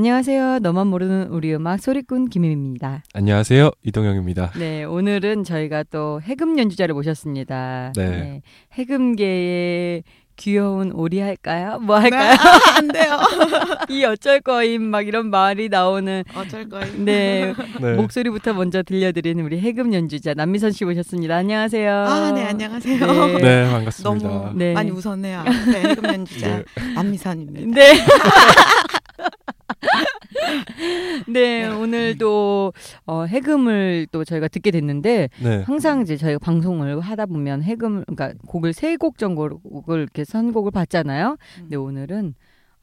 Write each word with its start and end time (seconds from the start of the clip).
안녕하세요. 0.00 0.60
너만 0.60 0.86
모르는 0.86 1.26
우리 1.28 1.54
음악 1.54 1.78
소리꾼 1.78 2.30
김임입니다. 2.30 3.02
안녕하세요. 3.12 3.70
이동영입니다. 3.82 4.52
네, 4.58 4.82
오늘은 4.84 5.44
저희가 5.44 5.82
또 5.90 6.22
해금 6.22 6.58
연주자를 6.58 6.94
모셨습니다. 6.94 7.92
네. 7.94 8.40
해금계의 8.72 10.04
귀여운 10.36 10.90
오리 10.92 11.20
할까요? 11.20 11.78
뭐 11.80 11.98
할까요? 11.98 12.30
네, 12.30 12.38
아, 12.38 12.78
안 12.78 12.88
돼요. 12.88 13.18
이 13.90 14.02
어쩔 14.04 14.40
거임 14.40 14.84
막 14.84 15.06
이런 15.06 15.28
말이 15.28 15.68
나오는 15.68 16.24
어쩔 16.34 16.66
거임. 16.66 17.04
네, 17.04 17.52
네. 17.78 17.92
목소리부터 17.92 18.54
먼저 18.54 18.82
들려드리는 18.82 19.44
우리 19.44 19.60
해금 19.60 19.92
연주자 19.92 20.32
남미선 20.32 20.72
씨 20.72 20.86
모셨습니다. 20.86 21.36
안녕하세요. 21.36 21.94
아, 21.94 22.32
네, 22.32 22.44
안녕하세요. 22.46 23.06
네. 23.06 23.38
네, 23.38 23.70
반갑습니다. 23.70 24.28
너무 24.28 24.58
네. 24.58 24.72
많이 24.72 24.90
웃었네요. 24.90 25.44
네, 25.44 25.90
해금 25.90 26.04
연주자 26.06 26.56
네. 26.56 26.64
안미선입니다. 26.96 27.78
네. 27.78 27.92
네, 31.28 31.28
네. 31.28 31.66
오늘도 31.68 32.72
어, 33.06 33.24
해금을 33.24 34.06
또 34.12 34.24
저희가 34.24 34.48
듣게 34.48 34.70
됐는데 34.70 35.28
네. 35.42 35.62
항상 35.62 36.02
이제 36.02 36.16
저희가 36.16 36.38
방송을 36.38 37.00
하다 37.00 37.26
보면 37.26 37.62
해금 37.62 38.04
그러니까 38.04 38.32
곡을 38.46 38.72
세 38.72 38.90
곡 39.00 39.16
정도를 39.18 39.56
이렇게 39.88 40.24
선곡을 40.24 40.72
받잖아요. 40.72 41.36
근데 41.56 41.76
오늘은 41.76 42.34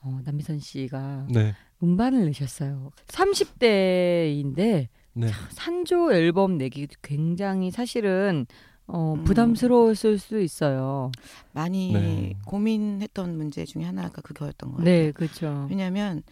어, 0.02 0.20
남미선 0.26 0.60
씨가 0.60 1.28
네. 1.30 1.54
음반을 1.84 2.26
내셨어요. 2.26 2.92
30대인데 3.08 4.88
네. 5.14 5.28
산조 5.50 6.14
앨범 6.14 6.58
내기 6.58 6.88
굉장히 7.02 7.72
사실은 7.72 8.46
어, 8.88 9.16
음. 9.18 9.24
부담스러웠을 9.24 10.18
수 10.18 10.40
있어요. 10.40 11.12
많이 11.52 11.92
네. 11.92 12.34
고민했던 12.46 13.38
문제 13.38 13.66
중에 13.66 13.84
하나가 13.84 14.22
그거였던 14.22 14.72
것 14.72 14.78
같아요. 14.78 14.94
네, 14.94 15.12
그렇죠. 15.12 15.68
왜냐하면 15.70 16.24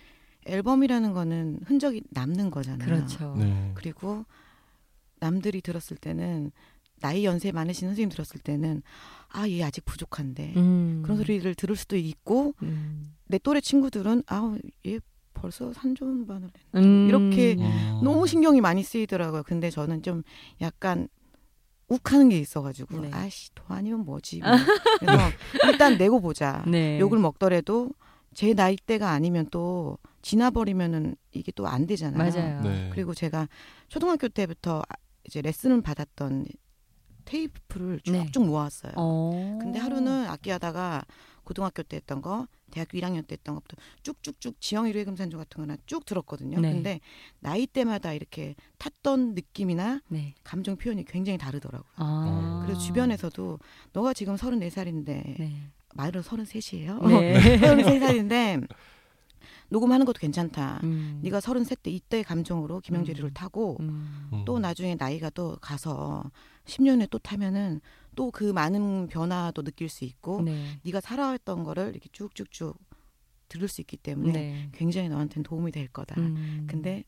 앨범이라는 0.46 1.14
거는 1.14 1.60
흔적이 1.66 2.04
남는 2.12 2.52
거잖아요. 2.52 2.88
그렇죠. 2.88 3.36
네. 3.38 3.72
그리고 3.74 4.26
남들이 5.20 5.62
들었을 5.62 5.98
때는 5.98 6.52
나이 7.02 7.26
연세 7.26 7.52
많으신 7.52 7.90
선생님 7.90 8.10
들었을 8.10 8.40
때는 8.42 8.82
아, 9.30 9.48
얘 9.50 9.62
아직 9.64 9.84
부족한데. 9.84 10.54
음. 10.56 11.02
그런 11.04 11.18
소리를 11.18 11.54
들을 11.56 11.76
수도 11.76 11.98
있고 11.98 12.54
음. 12.64 13.14
내 13.28 13.38
또래 13.38 13.60
친구들은 13.60 14.24
아우 14.28 14.58
얘 14.88 15.00
벌써 15.34 15.74
산조음반을 15.74 16.50
냈 16.72 16.80
음. 16.82 17.08
이렇게 17.10 17.58
어. 17.60 18.02
너무 18.02 18.28
신경이 18.28 18.62
많이 18.62 18.82
쓰이더라고요. 18.82 19.44
근데 19.44 19.70
저는 19.70 20.04
좀 20.04 20.24
약간 20.62 21.10
욱하는 21.88 22.30
게 22.30 22.40
있어가지고 22.40 23.02
네. 23.02 23.12
아씨 23.14 23.54
돈 23.54 23.66
아니면 23.78 24.06
뭐지. 24.06 24.40
뭐. 24.42 24.50
그래서 25.00 25.22
일단 25.72 25.98
내고 25.98 26.20
보자. 26.20 26.64
네. 26.68 27.00
욕을 27.00 27.20
먹더라도 27.20 27.92
제 28.34 28.54
나이대가 28.54 29.12
아니면 29.12 29.48
또 29.52 29.98
지나버리면은 30.22 31.16
이게 31.32 31.52
또 31.52 31.68
안 31.68 31.86
되잖아요. 31.86 32.18
맞아요. 32.18 32.62
네. 32.62 32.90
그리고 32.94 33.14
제가 33.14 33.48
초등학교 33.88 34.28
때부터 34.28 34.80
아- 34.90 34.96
이제 35.26 35.42
레슨을 35.42 35.82
받았던 35.82 36.46
테이프를 37.26 38.02
네. 38.08 38.26
쭉쭉 38.26 38.46
모았어요. 38.46 38.94
어. 38.98 39.58
근데 39.62 39.80
하루는 39.80 40.28
악기하다가 40.30 41.04
고등학교 41.46 41.84
때 41.84 41.98
했던 41.98 42.22
거, 42.22 42.48
대학교 42.72 42.98
1학년 42.98 43.26
때 43.26 43.34
했던 43.34 43.56
것부터 43.56 43.78
쭉쭉쭉 44.04 44.60
지영이로 44.60 45.00
해금산조 45.00 45.38
같은 45.38 45.62
거나 45.62 45.78
쭉 45.86 46.06
들었거든요. 46.06 46.60
네. 46.60 46.74
근데 46.74 47.00
나이 47.40 47.66
때마다 47.68 48.12
이렇게 48.12 48.56
탔던 48.78 49.36
느낌이나 49.36 50.02
네. 50.10 50.34
감정 50.44 50.76
표현이 50.76 51.06
굉장히 51.06 51.38
다르더라고요. 51.38 51.90
아. 51.96 52.64
그래서 52.66 52.82
주변에서도 52.82 53.60
너가 53.94 54.14
지금 54.14 54.36
34살인데 54.36 55.06
네. 55.06 55.70
말은 55.94 56.22
33이에요. 56.22 57.08
네. 57.08 57.58
33살인데 57.62 58.68
녹음하는 59.70 60.06
것도 60.06 60.20
괜찮다. 60.20 60.82
음. 60.84 61.20
네가 61.24 61.40
33대 61.40 61.88
이때의 61.88 62.24
감정으로 62.24 62.82
김영재리를 62.82 63.26
음. 63.26 63.34
타고 63.34 63.78
음. 63.80 64.30
음. 64.34 64.46
또 64.46 64.60
나중에 64.60 64.96
나이가 64.96 65.30
또 65.30 65.58
가서 65.62 66.24
10년에 66.66 67.10
또 67.10 67.18
타면은 67.20 67.82
또 68.16 68.32
그 68.32 68.44
많은 68.52 69.08
변화도 69.08 69.62
느낄 69.64 69.88
수 69.90 70.04
있고 70.06 70.42
네. 70.42 70.80
네가 70.84 71.00
살아왔던 71.02 71.64
거를 71.64 71.90
이렇게 71.90 72.10
쭉쭉쭉 72.12 72.78
들을 73.48 73.68
수 73.68 73.82
있기 73.82 73.98
때문에 73.98 74.32
네. 74.32 74.70
굉장히 74.74 75.08
너한테는 75.10 75.44
도움이 75.44 75.72
될 75.72 75.88
거다. 75.88 76.20
음. 76.20 76.66
근데 76.70 77.04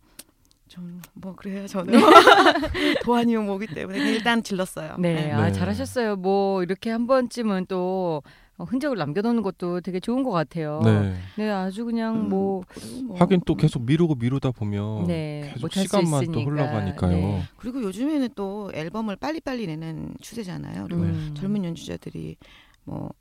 좀 0.68 1.02
뭐 1.14 1.34
그래요 1.36 1.66
저는 1.68 1.94
도안이용 3.04 3.46
모기 3.46 3.68
때문에 3.68 3.98
그냥 3.98 4.14
일단 4.14 4.44
질렀어요. 4.44 4.98
네, 5.00 5.32
아 5.32 5.48
네. 5.48 5.52
잘하셨어요. 5.52 6.18
뭐 6.18 6.62
이렇게 6.64 6.90
한 6.90 7.08
번쯤은 7.08 7.66
또 7.68 8.22
어, 8.26 8.30
흔적을 8.66 8.98
남겨놓는 8.98 9.44
것도 9.44 9.82
되게 9.82 10.00
좋은 10.00 10.24
것 10.24 10.32
같아요. 10.32 10.82
네. 10.84 11.16
네, 11.38 11.50
아주 11.50 11.86
그냥 11.86 12.22
음, 12.22 12.30
뭐 12.30 12.64
뭐, 13.04 13.18
하긴 13.18 13.42
또 13.46 13.54
음, 13.54 13.58
계속 13.58 13.84
미루고 13.84 14.16
미루다 14.16 14.52
보면 14.52 15.06
네, 15.06 15.52
계속 15.54 15.72
시간만 15.72 16.32
또. 16.32 16.42
흘러가니까요. 16.42 17.16
네. 17.16 17.42
그리고 17.58 17.84
요즘에는 17.84 18.30
또 18.36 18.72
앨범을 18.74 19.18
빨리빨리 19.18 19.68
내는 19.68 20.14
추세잖아요. 20.22 20.86
그리고 20.86 21.04
음. 21.04 21.34
젊은 21.36 21.66
연주자들이 21.66 22.38
뭐 22.84 23.12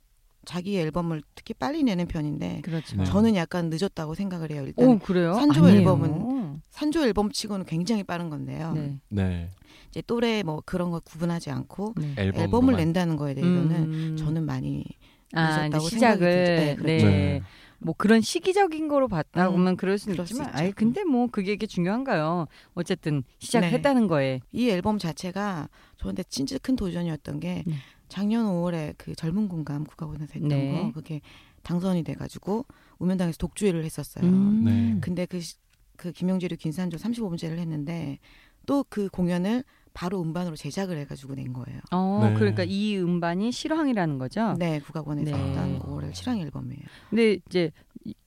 자기 0.45 0.79
앨범을 0.79 1.21
특히 1.35 1.53
빨리 1.53 1.83
내는 1.83 2.07
편인데 2.07 2.61
그렇죠. 2.63 2.95
네. 2.95 3.03
저는 3.03 3.35
약간 3.35 3.69
늦었다고 3.69 4.15
생각을 4.15 4.49
해요. 4.51 4.63
일단 4.65 4.87
오 4.87 4.97
그래요? 4.97 5.33
산조 5.33 5.65
아니에요. 5.65 5.79
앨범은 5.79 6.61
산조 6.69 7.05
앨범 7.05 7.31
치고는 7.31 7.65
굉장히 7.65 8.03
빠른 8.03 8.29
건데요. 8.29 8.71
네. 8.73 8.99
네. 9.09 9.49
이제 9.89 10.01
또래 10.07 10.43
뭐 10.43 10.63
그런 10.65 10.89
거 10.89 10.99
구분하지 11.01 11.51
않고 11.51 11.95
네. 11.97 12.15
앨범 12.17 12.41
앨범을 12.41 12.75
낸다는 12.75 13.17
거에 13.17 13.33
대해서는 13.33 13.75
음. 13.75 14.17
저는 14.17 14.45
많이 14.45 14.85
아, 15.33 15.69
시작을. 15.79 16.27
네, 16.29 16.55
네, 16.55 16.75
그렇죠. 16.75 17.05
네. 17.07 17.41
뭐 17.79 17.93
그런 17.95 18.21
시기적인 18.21 18.87
거로 18.87 19.07
봤다 19.07 19.47
음, 19.49 19.51
보면 19.53 19.77
그럴 19.77 19.97
수는 19.99 20.15
그럴 20.15 20.25
수 20.25 20.33
있지만. 20.33 20.51
아이 20.55 20.71
근데 20.71 21.03
뭐 21.03 21.27
그게 21.27 21.51
이게 21.53 21.67
중요한가요? 21.67 22.47
어쨌든 22.73 23.23
시작했다는 23.39 24.07
거에. 24.07 24.39
이 24.51 24.69
앨범 24.69 24.97
자체가 24.97 25.69
저한테 25.97 26.23
진짜 26.23 26.57
큰 26.57 26.75
도전이었던 26.75 27.39
게 27.39 27.63
네. 27.67 27.75
작년 28.09 28.45
5월에 28.47 28.95
그 28.97 29.13
젊은 29.15 29.47
공감 29.47 29.83
국가원에서 29.83 30.33
했던 30.33 30.47
네. 30.49 30.71
거 30.71 30.91
그게 30.93 31.21
당선이 31.63 32.03
돼가지고 32.03 32.65
우면당에서 32.97 33.37
독주회를 33.37 33.83
했었어요. 33.83 34.25
음. 34.25 34.63
네. 34.63 34.97
근데 35.01 35.25
그, 35.27 35.39
시- 35.39 35.57
그 35.97 36.11
김영재류 36.11 36.55
김산조 36.57 36.97
35번째를 36.97 37.57
했는데 37.59 38.17
또 38.65 38.83
그 38.89 39.07
공연을 39.09 39.63
바로 39.97 40.21
음반으로 40.21 40.55
제작을 40.55 40.95
해가지고 40.99 41.33
낸 41.33 41.53
거예요. 41.53 41.79
어, 41.91 42.19
네. 42.23 42.35
그러니까 42.35 42.63
이 42.63 42.99
음반이 42.99 43.51
실황이라는 43.51 44.19
거죠. 44.19 44.53
네, 44.59 44.79
국악원에서 44.79 45.35
네. 45.35 45.43
했던 45.43 45.79
5월의 45.79 46.13
실황 46.13 46.37
앨범이에요. 46.37 46.83
근데 47.09 47.39
이제 47.47 47.71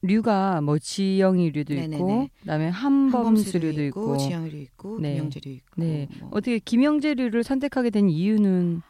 류가 0.03 0.63
뭐 0.63 0.81
지영이 0.81 1.51
류도 1.53 1.73
있고, 1.75 1.81
네네네. 1.89 2.31
그다음에 2.41 2.69
한범수류 2.71 3.25
한범수류도 3.25 3.85
있고, 3.85 4.17
지영이 4.17 4.51
류 4.51 4.57
있고, 4.63 4.99
네. 4.99 5.13
김영재 5.13 5.41
류 5.45 5.51
있고. 5.53 5.81
네. 5.81 6.09
뭐. 6.19 6.31
어떻게 6.33 6.59
김영재 6.59 7.15
류를 7.15 7.45
선택하게 7.45 7.91
된 7.91 8.11
이유는 8.11 8.83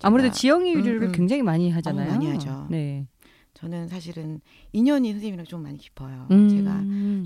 아무래도 0.00 0.30
제가- 0.30 0.32
지영이 0.32 0.74
류를 0.76 1.02
음, 1.02 1.06
음. 1.08 1.12
굉장히 1.12 1.42
많이 1.42 1.70
하잖아요. 1.70 2.12
많이 2.12 2.30
하죠. 2.30 2.66
네. 2.70 3.06
저는 3.52 3.88
사실은 3.88 4.40
인연이 4.72 5.12
선생님이랑 5.12 5.44
좀 5.44 5.62
많이 5.64 5.76
깊어요. 5.76 6.28
음. 6.30 6.48
제가 6.48 6.80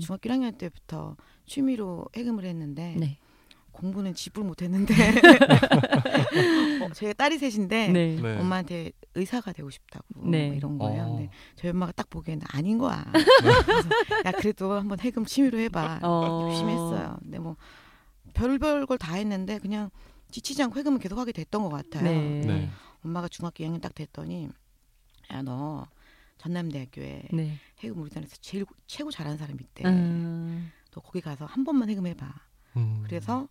중학교 0.05 0.29
1학년 0.29 0.57
때부터 0.57 1.15
취미로 1.45 2.05
해금을 2.13 2.43
했는데 2.43 2.93
네. 2.99 3.17
공부는 3.77 4.13
집을 4.15 4.43
못했는데 4.43 4.93
어, 6.81 6.89
제 6.93 7.13
딸이 7.13 7.37
셋인데 7.37 7.89
네. 7.89 8.15
네. 8.15 8.39
엄마한테 8.39 8.91
의사가 9.13 9.53
되고 9.53 9.69
싶다고 9.69 10.05
네. 10.29 10.47
뭐 10.47 10.55
이런 10.57 10.77
거예요. 10.77 11.03
어. 11.03 11.15
근데 11.15 11.29
저희 11.55 11.71
엄마가 11.71 11.91
딱 11.91 12.09
보기에는 12.09 12.43
아닌 12.49 12.77
거야. 12.79 13.05
그래서 13.13 13.89
야 14.25 14.31
그래도 14.31 14.73
한번 14.73 14.99
해금 14.99 15.25
취미로 15.25 15.59
해봐. 15.59 15.99
어. 16.03 16.47
열심히 16.49 16.71
했어요. 16.73 17.17
근데 17.21 17.37
뭐 17.39 17.55
별별 18.33 18.85
걸 18.87 18.97
다 18.97 19.13
했는데 19.13 19.59
그냥 19.59 19.89
지치지 20.31 20.61
않고 20.63 20.79
해금은 20.79 20.99
계속 20.99 21.17
하게 21.19 21.31
됐던 21.31 21.61
것 21.61 21.69
같아요. 21.69 22.03
네. 22.03 22.41
네. 22.45 22.69
엄마가 23.05 23.27
중학교 23.27 23.63
2학년 23.63 23.79
딱 23.81 23.93
됐더니 23.93 24.49
야 25.31 25.41
너 25.43 25.85
전남대학교에 26.39 27.27
네. 27.33 27.57
해금 27.79 28.01
우리나라에서 28.01 28.35
제일 28.41 28.65
최고 28.87 29.11
잘하는 29.11 29.37
사람이 29.37 29.59
있대. 29.61 29.83
음. 29.87 30.71
너 30.91 31.01
거기 31.01 31.21
가서 31.21 31.45
한 31.45 31.63
번만 31.63 31.89
해금해봐. 31.89 32.33
음. 32.77 33.03
그래서 33.05 33.47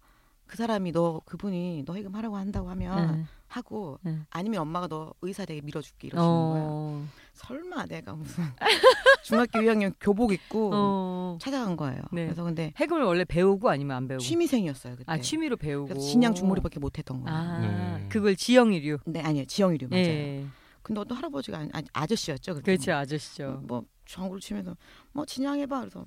그 0.46 0.56
사람이 0.56 0.92
너 0.92 1.20
그분이 1.24 1.82
너 1.86 1.94
해금 1.94 2.14
하라고 2.14 2.36
한다고 2.36 2.70
하면 2.70 3.16
네. 3.16 3.24
하고 3.48 3.98
네. 4.02 4.18
아니면 4.30 4.60
엄마가 4.60 4.86
너 4.88 5.12
의사 5.22 5.44
되게 5.44 5.60
밀어줄게 5.60 6.08
이러시는 6.08 6.26
거예요. 6.26 6.64
어. 6.68 7.06
설마 7.32 7.66
설마 7.76 7.86
내가 7.86 8.14
무슨 8.14 8.44
중학교 9.22 9.58
2학년 9.58 9.92
교복 10.00 10.32
입고 10.32 10.70
어. 10.72 11.38
찾아간 11.40 11.76
거예요. 11.76 12.00
네. 12.12 12.24
그래서 12.24 12.42
근데 12.44 12.72
해금을 12.76 13.02
원래 13.02 13.24
배우고 13.24 13.68
아니면 13.68 13.96
안 13.96 14.08
배우고? 14.08 14.22
취미생이었어요 14.22 14.96
그때. 14.96 15.04
아 15.12 15.18
취미로 15.18 15.56
배우고. 15.56 15.98
진양 15.98 16.34
중머리밖에 16.34 16.80
못했던 16.80 17.20
거예요. 17.22 17.38
아 17.38 17.58
네. 17.60 18.06
그걸 18.08 18.36
지영이류. 18.36 18.98
네 19.06 19.20
아니요 19.20 19.44
지영이류 19.44 19.88
맞아요. 19.90 20.04
예. 20.04 20.46
근데 20.82 21.00
어떤 21.00 21.18
할아버지가 21.18 21.58
아니, 21.58 21.70
아니, 21.72 21.86
아저씨였죠. 21.92 22.54
그때. 22.54 22.64
그렇죠 22.64 22.92
아저씨죠. 22.92 23.62
뭐 23.64 23.82
장구를 24.06 24.40
치면서 24.40 24.76
뭐 25.12 25.26
진양 25.26 25.58
해봐 25.58 25.80
그래서 25.80 26.04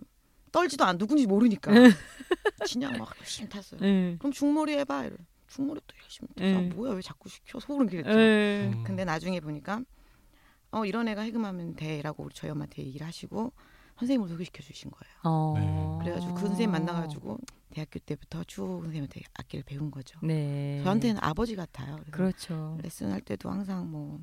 떨지도 0.51 0.83
않 0.85 0.97
누군지 0.97 1.25
모르니까 1.25 1.71
진양 2.65 2.97
막 2.97 3.13
열심히 3.19 3.49
탔어요. 3.49 3.79
예. 3.83 4.15
그럼 4.19 4.31
중머리 4.31 4.73
해봐 4.77 5.05
이래. 5.05 5.15
중머리 5.47 5.79
또 5.87 5.95
열심히 6.01 6.27
타. 6.35 6.43
아, 6.43 6.47
예. 6.47 6.67
뭐야 6.69 6.93
왜 6.93 7.01
자꾸 7.01 7.29
시켜 7.29 7.59
소름. 7.59 7.87
음. 7.91 8.83
근데 8.85 9.05
나중에 9.05 9.39
보니까 9.39 9.81
어 10.71 10.85
이런 10.85 11.07
애가 11.07 11.21
해금하면 11.21 11.75
돼라고 11.75 12.23
우리 12.23 12.33
저희 12.35 12.51
엄마한테 12.51 12.83
얘기를 12.83 13.05
하시고 13.05 13.51
선생님을 13.97 14.29
소개시켜 14.29 14.63
주신 14.63 14.91
거예요. 14.91 15.13
어. 15.23 15.53
네. 15.57 16.03
그래가지고 16.03 16.33
그 16.35 16.41
선생님 16.41 16.71
만나가지고 16.71 17.37
대학교 17.71 17.99
때부터 17.99 18.43
쭉 18.45 18.79
선생님한테 18.83 19.21
악기를 19.33 19.63
배운 19.63 19.91
거죠. 19.91 20.19
네. 20.23 20.81
저한테는 20.83 21.21
아버지 21.21 21.55
같아요. 21.55 21.99
그렇죠. 22.11 22.77
레슨 22.81 23.11
할 23.11 23.21
때도 23.21 23.49
항상 23.49 23.89
뭐 23.91 24.19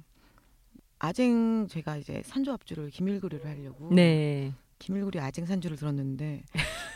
아쟁 0.98 1.66
제가 1.68 1.98
이제 1.98 2.22
산조 2.24 2.52
합주를 2.52 2.90
김일구리를 2.90 3.44
하려고 3.44 3.92
네. 3.92 4.54
김일구리 4.78 5.18
아쟁 5.20 5.46
산조를 5.46 5.76
들었는데 5.76 6.44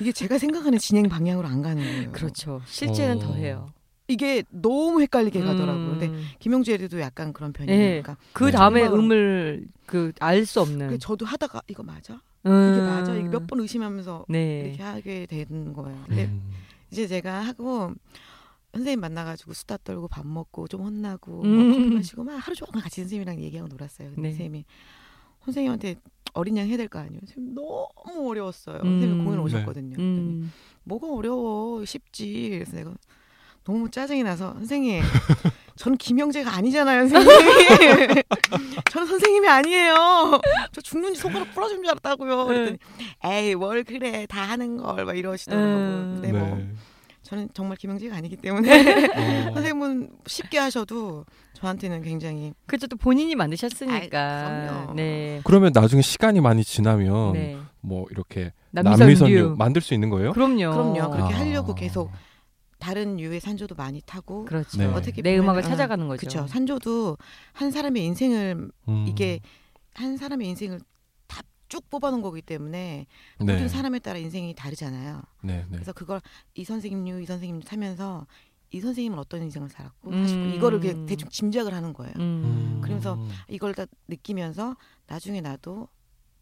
이게 0.00 0.12
제가 0.12 0.38
생각하는 0.38 0.79
진행 0.79 1.09
방향으로 1.09 1.47
안 1.49 1.62
가는 1.62 1.82
거예요. 1.82 2.12
그렇죠. 2.12 2.61
실제는 2.67 3.17
어. 3.17 3.21
더 3.21 3.35
해요. 3.35 3.73
이게 4.09 4.43
너무 4.50 5.00
헷갈리게 5.03 5.41
가더라고요. 5.41 5.91
근데 5.91 6.09
음. 6.09 6.25
김용재도 6.41 6.99
약간 7.00 7.32
그런 7.32 7.53
네. 7.53 7.67
편이니까. 7.67 8.17
그 8.32 8.44
네. 8.47 8.50
다음에 8.50 8.81
정말- 8.88 8.99
음을 9.05 9.67
그 9.87 10.12
알 10.21 10.44
수 10.47 10.61
없는. 10.61 10.99
저도 10.99 11.25
하다가 11.27 11.62
이거 11.69 11.82
맞아? 11.85 12.21
음. 12.47 12.73
이게 12.75 12.82
맞아? 12.82 13.15
이게 13.15 13.29
몇 13.29 13.47
번 13.47 13.61
의심하면서 13.61 14.26
네. 14.29 14.62
이렇게 14.67 14.83
하게 14.83 15.26
되는 15.26 15.73
거예요. 15.73 16.03
근데 16.09 16.25
음. 16.25 16.43
이제 16.91 17.06
제가 17.06 17.41
하고 17.41 17.93
선생님 18.75 19.00
만나가지고 19.00 19.53
수다 19.53 19.79
떨고 19.85 20.09
밥 20.09 20.26
먹고 20.26 20.67
좀 20.69 20.83
혼나고 20.83 21.43
음. 21.44 21.49
뭐 21.69 21.73
커피 21.76 21.94
마시고 21.94 22.25
막 22.25 22.35
하루 22.35 22.55
종일 22.56 22.83
같이 22.83 23.00
선생님이랑 23.03 23.41
얘기하고 23.41 23.69
놀았어요. 23.69 24.09
근데 24.15 24.23
네. 24.23 24.31
선생님이 24.31 24.65
선생님한테 25.44 25.96
어린 26.32 26.56
양 26.56 26.66
해야 26.69 26.76
될 26.76 26.88
거 26.88 26.98
아니에요. 26.98 27.20
선생님 27.26 27.54
너무 27.54 28.31
어려웠어요. 28.31 28.76
음. 28.84 29.00
선생님 29.00 29.25
공연 29.25 29.38
네. 29.38 29.44
오셨거든요. 29.44 29.96
그랬더니 29.96 30.19
음. 30.20 30.52
뭐가 30.84 31.08
어려워 31.12 31.84
쉽지. 31.84 32.48
그래서 32.50 32.76
내가 32.76 32.92
너무 33.64 33.90
짜증이 33.90 34.22
나서 34.22 34.54
선생님 34.54 35.02
저는 35.76 35.98
김영재가 35.98 36.52
아니잖아요 36.56 37.06
선생님 37.08 37.28
저는 38.90 39.06
선생님이 39.06 39.48
아니에요 39.48 40.40
저 40.72 40.81
죽는지 40.81 41.20
손가락 41.20 41.52
부러진 41.54 41.76
줄 41.76 41.88
알았다고요 41.90 42.46
그랬더니 42.46 42.78
에이 43.25 43.54
뭘 43.54 43.84
그래 43.84 44.26
다 44.26 44.42
하는 44.42 44.78
걸 44.78 45.04
막 45.04 45.16
이러시더라고요 45.16 45.75
음. 45.76 46.20
근데 46.22 46.32
뭐 46.32 46.56
네. 46.56 46.69
저는 47.31 47.49
정말 47.55 47.77
김영재가 47.77 48.17
아니기 48.17 48.37
때문에 48.37 48.69
어. 49.49 49.55
선생님은 49.55 50.11
쉽게 50.27 50.59
하셔도 50.59 51.25
저한테는 51.53 52.03
굉장히 52.03 52.53
그렇죠. 52.67 52.88
또 52.88 52.97
본인이 52.97 53.37
만드셨으니까. 53.37 53.97
아이, 53.97 54.09
그럼요. 54.67 54.94
네. 54.94 55.41
그러면 55.44 55.71
나중에 55.73 56.03
시간이 56.03 56.41
많이 56.41 56.65
지나면 56.65 57.32
네. 57.35 57.56
뭐 57.81 58.06
이렇게 58.11 58.53
남미선류. 58.73 59.55
만들 59.56 59.81
수 59.81 59.94
있는 59.94 60.11
거예요? 60.11 60.32
그럼요. 60.32 60.73
그럼요. 60.73 61.11
그렇게 61.11 61.35
아. 61.35 61.38
하려고 61.38 61.77
계속 61.77 62.11
다른 62.81 63.21
유의 63.21 63.38
산조도 63.38 63.76
많이 63.76 64.00
타고 64.05 64.44
그렇죠. 64.44 64.79
네. 64.79 64.87
어떻게 64.87 65.23
내 65.23 65.38
음악을 65.38 65.61
어, 65.61 65.62
찾아가는 65.62 66.09
거죠. 66.09 66.26
그렇죠. 66.26 66.49
산조도 66.49 67.17
한 67.53 67.71
사람의 67.71 68.05
인생을 68.06 68.71
음. 68.88 69.05
이게 69.09 69.38
한 69.94 70.17
사람의 70.17 70.49
인생을 70.49 70.81
다 70.81 70.85
쭉 71.70 71.88
뽑아놓은 71.88 72.20
거기 72.20 72.43
때문에 72.43 73.06
네. 73.38 73.52
모든 73.52 73.69
사람에 73.69 74.00
따라 74.00 74.19
인생이 74.19 74.55
다르잖아요. 74.55 75.22
네, 75.43 75.58
네. 75.58 75.67
그래서 75.70 75.93
그걸 75.93 76.20
이 76.55 76.64
선생님류 76.64 77.22
이 77.22 77.26
선생님 77.26 77.62
타면서 77.62 78.26
이 78.72 78.81
선생님은 78.81 79.19
어떤 79.19 79.43
인생을 79.43 79.70
살았고 79.70 80.11
음. 80.11 80.22
사실 80.22 80.55
이거를 80.55 80.81
그냥 80.81 81.06
대충 81.06 81.28
짐작을 81.28 81.72
하는 81.72 81.94
거예요. 81.94 82.12
음. 82.19 82.81
그러면서 82.82 83.19
이걸 83.49 83.75
다 83.75 83.87
느끼면서 84.08 84.76
나중에 85.06 85.40
나도 85.40 85.88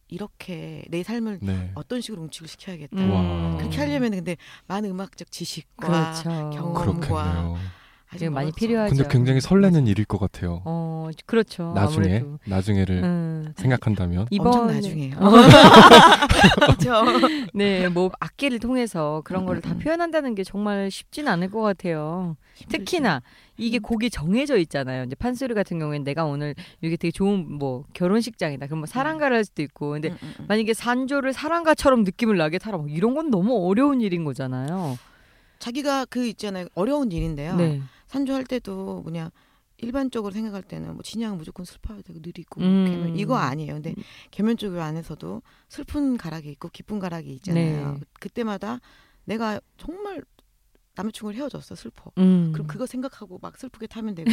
이렇게 0.09 0.85
내 0.89 1.03
삶을 1.03 1.41
네. 1.43 1.73
어떤 1.75 2.01
식으로 2.01 2.23
응축을 2.23 2.49
시켜야겠다. 2.49 2.97
음. 2.97 3.11
와. 3.11 3.57
그렇게 3.59 3.77
하려면 3.77 4.13
근데 4.13 4.37
많은 4.67 4.91
음악적 4.91 5.31
지식과 5.31 5.87
그렇죠. 5.87 6.51
경험. 6.51 6.75
그렇겠네요. 6.75 7.59
아직 8.09 8.19
지금 8.21 8.35
많이. 8.35 8.53
필요하죠. 8.53 8.95
근데 8.95 9.09
굉장히 9.11 9.41
설레는 9.41 9.87
일일 9.87 10.05
것 10.07 10.19
같아요. 10.19 10.63
어, 10.65 11.11
그렇죠. 11.27 11.73
나중에 11.75 12.07
아무래도. 12.07 12.39
나중에를 12.47 13.03
음. 13.05 13.53
생각한다면 13.57 14.27
네. 14.31 14.39
엄청 14.41 14.67
이번에- 14.69 14.73
나중에요. 14.75 15.17
어, 15.19 15.31
그렇죠. 16.61 17.03
네, 17.55 17.89
뭐 17.89 18.11
악기를 18.21 18.59
통해서 18.61 19.23
그런 19.25 19.45
거를 19.45 19.61
음, 19.61 19.63
다 19.63 19.75
표현한다는 19.79 20.35
게 20.35 20.45
정말 20.45 20.91
쉽진 20.91 21.29
않을 21.29 21.51
것 21.51 21.61
같아요. 21.61 22.37
특히나 22.69 23.23
이게 23.57 23.79
음. 23.79 23.83
곡이 23.83 24.11
정해져 24.11 24.57
있잖아요. 24.57 25.05
이제 25.05 25.15
판소리 25.15 25.55
같은 25.55 25.79
경우에는 25.79 26.05
내가 26.05 26.25
오늘 26.25 26.55
이게 26.81 26.97
되게 26.97 27.11
좋은 27.11 27.59
뭐 27.59 27.85
결혼식장이다. 27.93 28.67
그럼 28.67 28.81
뭐 28.81 28.87
사랑가를 28.87 29.37
할 29.37 29.45
수도 29.45 29.63
있고. 29.63 29.91
근데 29.91 30.09
음, 30.11 30.17
음, 30.23 30.35
음. 30.41 30.45
만약에 30.49 30.75
산조를 30.75 31.33
사랑가처럼 31.33 32.05
느낌을 32.05 32.37
나게 32.37 32.59
타라. 32.59 32.79
뭐 32.79 32.89
이런 32.89 33.15
건 33.15 33.31
너무 33.31 33.69
어려운 33.69 34.01
일인 34.01 34.25
거잖아요. 34.25 34.99
자기가 35.59 36.07
그 36.07 36.27
있잖아요. 36.29 36.67
어려운 36.75 37.11
일인데요. 37.13 37.57
네. 37.57 37.81
산조할 38.09 38.45
때도 38.45 39.03
그냥 39.05 39.31
일반적으로 39.79 40.33
생각할 40.33 40.63
때는 40.63 40.95
뭐 40.95 41.03
진양은 41.03 41.39
무조건 41.39 41.65
슬퍼야 41.65 42.03
되고 42.03 42.19
느리고 42.21 42.61
음. 42.61 42.87
개면 42.87 43.17
이거 43.17 43.37
아니에요. 43.37 43.75
근데 43.75 43.95
개면 44.31 44.57
쪽 44.57 44.77
안에서도 44.77 45.43
슬픈 45.69 46.17
가락이 46.17 46.51
있고 46.51 46.69
기쁜 46.69 46.99
가락이 46.99 47.31
있잖아요. 47.35 47.93
네. 47.93 48.01
그때마다 48.19 48.81
내가 49.25 49.61
정말 49.77 50.23
남자친구를 50.99 51.39
헤어졌어 51.39 51.75
슬퍼. 51.75 52.11
음. 52.19 52.51
그럼 52.53 52.67
그거 52.67 52.87
생각하고 52.87 53.39
막 53.41 53.57
슬프게 53.57 53.87
타면 53.87 54.15
되고 54.17 54.31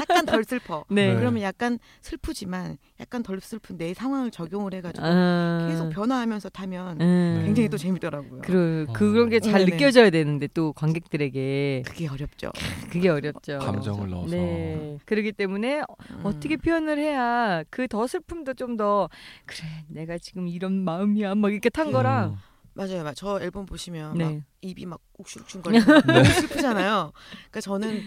약간 0.00 0.26
덜 0.26 0.42
슬퍼. 0.44 0.84
네. 0.90 1.08
네. 1.14 1.16
그러면 1.16 1.42
약간 1.42 1.78
슬프지만 2.02 2.78
약간 2.98 3.22
덜 3.22 3.40
슬픈 3.40 3.78
내 3.78 3.94
상황을 3.94 4.30
적용을 4.30 4.74
해가지고 4.74 5.06
아. 5.06 5.66
계속 5.70 5.90
변화하면서 5.90 6.48
타면 6.48 7.00
음. 7.00 7.42
굉장히 7.44 7.68
또 7.68 7.76
재밌더라고요. 7.76 8.40
그 8.42 8.86
어. 8.88 8.92
그런 8.92 9.28
게 9.28 9.38
잘. 9.40 9.64
느껴져야 9.64 10.10
되는데 10.10 10.48
또 10.48 10.72
관객들에게 10.72 11.82
그게 11.86 12.08
어렵죠. 12.08 12.50
그게 12.90 13.08
어렵죠. 13.08 13.58
감정을 13.58 14.10
넣어서 14.10 14.34
네. 14.34 14.98
그렇기 15.04 15.32
때문에 15.32 15.82
음. 16.10 16.20
어떻게 16.24 16.56
표현을 16.56 16.98
해야 16.98 17.62
그 17.70 17.86
더 17.90 18.06
슬픔도 18.06 18.54
좀 18.54 18.76
더 18.76 19.08
그래 19.46 19.66
내가 19.88 20.16
지금 20.16 20.46
이런 20.48 20.84
마음이야 20.84 21.34
막 21.34 21.50
이렇게 21.52 21.68
탄 21.68 21.90
거랑 21.90 22.30
음. 22.30 22.36
맞아요, 22.74 22.98
맞아요. 23.02 23.14
저 23.14 23.40
앨범 23.40 23.66
보시면 23.66 24.16
막 24.16 24.28
네. 24.28 24.44
입이 24.62 24.86
막 24.86 25.00
욱신욱신거리고 25.18 25.84
너무 26.06 26.24
슬프잖아요. 26.24 27.12
그러니까 27.50 27.60
저는 27.60 28.02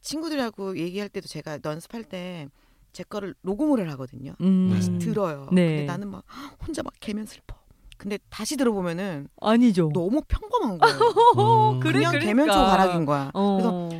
친구들하고 0.00 0.78
얘기할 0.78 1.08
때도 1.08 1.26
제가 1.28 1.58
연습할 1.64 2.04
때 2.04 2.48
제 2.96 3.02
거를 3.04 3.34
녹음을 3.42 3.90
하거든요. 3.90 4.34
음. 4.40 4.70
다시 4.72 4.90
들어요. 4.96 5.50
네. 5.52 5.66
근데 5.68 5.84
나는 5.84 6.08
막 6.08 6.24
혼자 6.66 6.82
막 6.82 6.94
개면 6.98 7.26
슬퍼. 7.26 7.54
근데 7.98 8.18
다시 8.30 8.56
들어보면은 8.56 9.28
아니죠. 9.38 9.90
너무 9.92 10.22
평범한 10.26 10.78
거예요. 10.78 10.96
음. 11.76 11.80
그래, 11.80 11.92
그냥 11.98 12.12
그러니까. 12.12 12.18
개면초 12.26 12.54
가락인 12.54 13.04
거야. 13.04 13.30
어. 13.34 13.90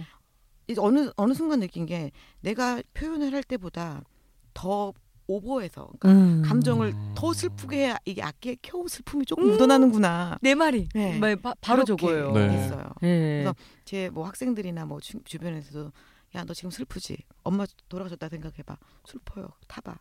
이제 0.66 0.80
어느 0.80 1.10
어느 1.16 1.34
순간 1.34 1.60
느낀 1.60 1.84
게 1.84 2.10
내가 2.40 2.80
표현을 2.94 3.34
할 3.34 3.42
때보다 3.42 4.02
더 4.54 4.94
오버해서 5.28 5.88
그러니까 5.98 6.08
음. 6.12 6.42
감정을 6.42 6.88
음. 6.94 7.12
더 7.16 7.32
슬프게 7.32 7.78
해야 7.78 7.96
이게 8.04 8.22
악기에 8.22 8.56
겨우 8.62 8.86
슬픔이 8.88 9.24
조금 9.26 9.46
묻어나는구나. 9.48 10.38
내 10.40 10.54
말이 10.54 10.88
네. 10.94 11.18
마- 11.18 11.34
바, 11.36 11.54
바로 11.60 11.84
그렇게 11.84 12.06
저거예요. 12.06 12.32
네. 12.32 12.64
있어요. 12.66 12.84
네. 13.02 13.42
그래서 13.42 13.54
제 13.84 14.08
뭐 14.10 14.26
학생들이나 14.26 14.84
뭐 14.86 15.00
주, 15.00 15.18
주변에서도 15.24 15.90
야 16.34 16.44
너 16.44 16.52
지금 16.54 16.70
슬프지? 16.70 17.16
엄마 17.44 17.64
돌아가셨다 17.88 18.28
생각해봐. 18.28 18.76
슬퍼요. 19.06 19.48
타봐. 19.68 19.98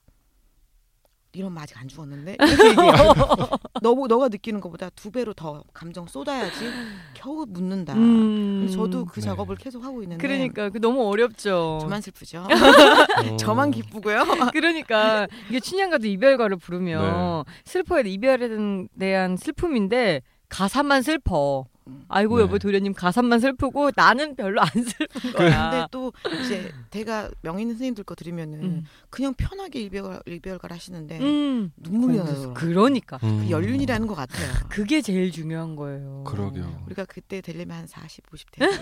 이러면 1.36 1.62
아직 1.62 1.80
안 1.80 1.88
죽었는데. 1.88 2.38
너무 3.82 4.08
너가 4.08 4.30
느끼는 4.30 4.62
것보다 4.62 4.90
두 4.96 5.12
배로 5.12 5.34
더 5.34 5.64
감정 5.74 6.08
쏟아야지 6.08 6.72
겨우 7.14 7.46
묻는다. 7.48 7.94
음. 7.94 8.68
저도 8.72 9.06
그 9.06 9.20
네. 9.20 9.28
작업을 9.28 9.56
계속 9.58 9.84
하고 9.84 10.02
있는데 10.04 10.22
그러니까 10.26 10.70
그 10.70 10.80
너무 10.80 11.08
어렵죠. 11.08 11.80
저만 11.82 12.02
슬프죠. 12.02 12.40
어. 12.40 12.48
저만 13.38 13.72
기쁘고요. 13.72 14.24
그러니까 14.52 15.28
이게 15.50 15.60
춘향가도 15.60 16.08
이별가를 16.08 16.58
부르면 16.58 17.44
네. 17.46 17.54
슬퍼야 17.66 18.04
돼. 18.04 18.10
이별에 18.10 18.50
대한 18.98 19.38
슬픔인데 19.38 20.22
가사만 20.50 21.02
슬퍼. 21.02 21.66
아이고 22.08 22.38
네. 22.38 22.44
여보 22.44 22.58
도련님 22.58 22.94
가사만 22.94 23.40
슬프고 23.40 23.92
나는 23.96 24.36
별로 24.36 24.62
안 24.62 24.68
슬픈 24.68 25.34
거야. 25.34 25.70
근데 25.70 25.88
또 25.92 26.12
이제 26.44 26.72
대가 26.90 27.30
명인 27.42 27.70
선생님들 27.70 28.04
거 28.04 28.16
들으면은 28.16 28.64
음. 28.64 28.86
그냥 29.12 29.34
편하게 29.36 29.82
일별 29.82 30.20
일별갈 30.26 30.72
하시는데 30.72 31.20
음. 31.20 31.72
눈물이 31.78 32.18
나더라고요. 32.18 32.54
그러니까 32.56 33.20
음. 33.24 33.42
그 33.42 33.50
연륜이라는 33.52 34.08
것 34.08 34.16
같아요. 34.16 34.48
그게 34.70 35.02
제일 35.02 35.32
중요한 35.32 35.76
거예요. 35.76 36.24
그러게요. 36.26 36.84
우리가 36.88 37.06
그때 37.06 37.42
되려면 37.42 37.78
한 37.78 37.88
40, 37.88 38.34
50 38.34 38.52
되겠죠. 38.52 38.82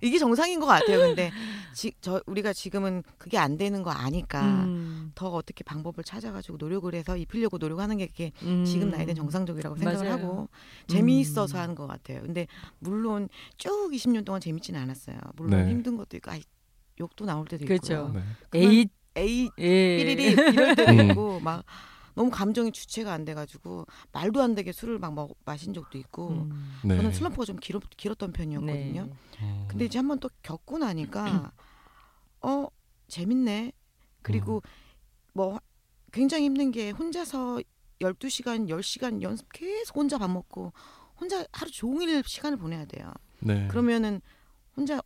이게 0.00 0.18
정상인 0.18 0.60
것 0.60 0.66
같아요. 0.66 0.98
근데 0.98 1.32
지, 1.74 1.92
저 2.00 2.22
우리가 2.26 2.52
지금은 2.52 3.02
그게 3.18 3.36
안 3.36 3.56
되는 3.56 3.82
거 3.82 3.90
아니까 3.90 4.42
음. 4.42 5.10
더 5.16 5.28
어떻게 5.30 5.64
방법을 5.64 6.04
찾아가지고 6.04 6.56
노력을 6.58 6.92
해서 6.94 7.16
입히려고 7.16 7.58
노력하는 7.58 7.96
게 7.96 8.06
그게 8.06 8.30
음. 8.42 8.64
지금 8.64 8.90
나이는 8.90 9.16
정상적이라고 9.16 9.76
생각을 9.76 10.08
맞아요. 10.08 10.12
하고 10.12 10.48
재미있어서 10.86 11.58
음. 11.58 11.62
하는 11.62 11.74
것 11.74 11.82
같아요. 11.88 11.95
근데 12.02 12.46
물론 12.78 13.28
쭉 13.56 13.90
20년 13.92 14.24
동안 14.24 14.40
재밌지는 14.40 14.80
않았어요. 14.80 15.18
물론 15.36 15.64
네. 15.64 15.70
힘든 15.70 15.96
것도 15.96 16.16
있고 16.16 16.30
아이, 16.30 16.42
욕도 17.00 17.24
나올 17.24 17.46
때도 17.46 17.66
그렇죠. 17.66 17.94
있고요. 17.94 18.22
네. 18.52 18.60
에이 18.60 18.86
에이 19.16 19.50
예. 19.58 19.96
삐리리 19.96 20.24
이럴 20.32 20.74
때도 20.76 20.92
음. 20.92 21.10
있고 21.10 21.40
막 21.40 21.64
너무 22.14 22.30
감정이 22.30 22.72
주체가 22.72 23.12
안 23.12 23.24
돼가지고 23.24 23.86
말도 24.12 24.42
안 24.42 24.54
되게 24.54 24.72
술을 24.72 24.98
막 24.98 25.14
먹, 25.14 25.36
마신 25.44 25.74
적도 25.74 25.98
있고 25.98 26.30
음. 26.30 26.78
네. 26.82 26.96
저는 26.96 27.12
슬럼프가 27.12 27.44
좀 27.44 27.56
길었, 27.56 27.82
길었던 27.96 28.32
편이었거든요. 28.32 29.04
네. 29.04 29.12
음. 29.42 29.64
근데 29.68 29.84
이제 29.84 29.98
한번 29.98 30.18
또 30.18 30.30
겪고 30.42 30.78
나니까 30.78 31.52
어 32.42 32.66
재밌네. 33.08 33.72
그리고 34.22 34.62
뭐 35.34 35.60
굉장히 36.10 36.46
힘든 36.46 36.72
게 36.72 36.90
혼자서 36.90 37.60
12시간, 38.00 38.68
10시간 38.68 39.22
연습 39.22 39.46
계속 39.52 39.96
혼자 39.96 40.18
밥 40.18 40.30
먹고 40.30 40.72
혼자 41.20 41.44
하루 41.52 41.70
종일 41.70 42.22
시간을 42.24 42.58
보내야 42.58 42.84
돼요. 42.86 43.12
네. 43.40 43.66
그러면은 43.68 44.20
혼자 44.76 45.00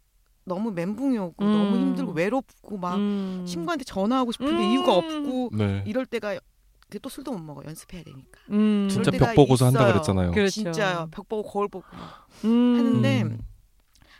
너무 0.44 0.70
멘붕이 0.72 1.16
오고 1.18 1.44
음. 1.44 1.52
너무 1.52 1.76
힘들고 1.76 2.12
외롭고 2.12 2.76
막 2.78 2.96
음. 2.96 3.44
친구한테 3.46 3.84
전화하고 3.84 4.32
싶은데 4.32 4.54
음. 4.54 4.60
이유가 4.60 4.94
없고 4.96 5.50
네. 5.52 5.84
이럴 5.86 6.06
때가 6.06 6.38
그또 6.88 7.08
술도 7.08 7.30
못 7.32 7.38
먹어 7.38 7.62
연습해야 7.64 8.02
되니까 8.02 8.40
음. 8.50 8.88
진짜 8.90 9.12
벽 9.12 9.34
보고서 9.34 9.66
한다 9.66 9.80
있어요. 9.80 9.92
그랬잖아요. 9.92 10.30
그렇죠. 10.32 10.50
진짜요 10.50 11.08
벽 11.12 11.28
보고 11.28 11.48
거울 11.48 11.68
보고 11.68 11.86
음. 12.44 12.76
하는데 12.78 13.22
음. 13.22 13.38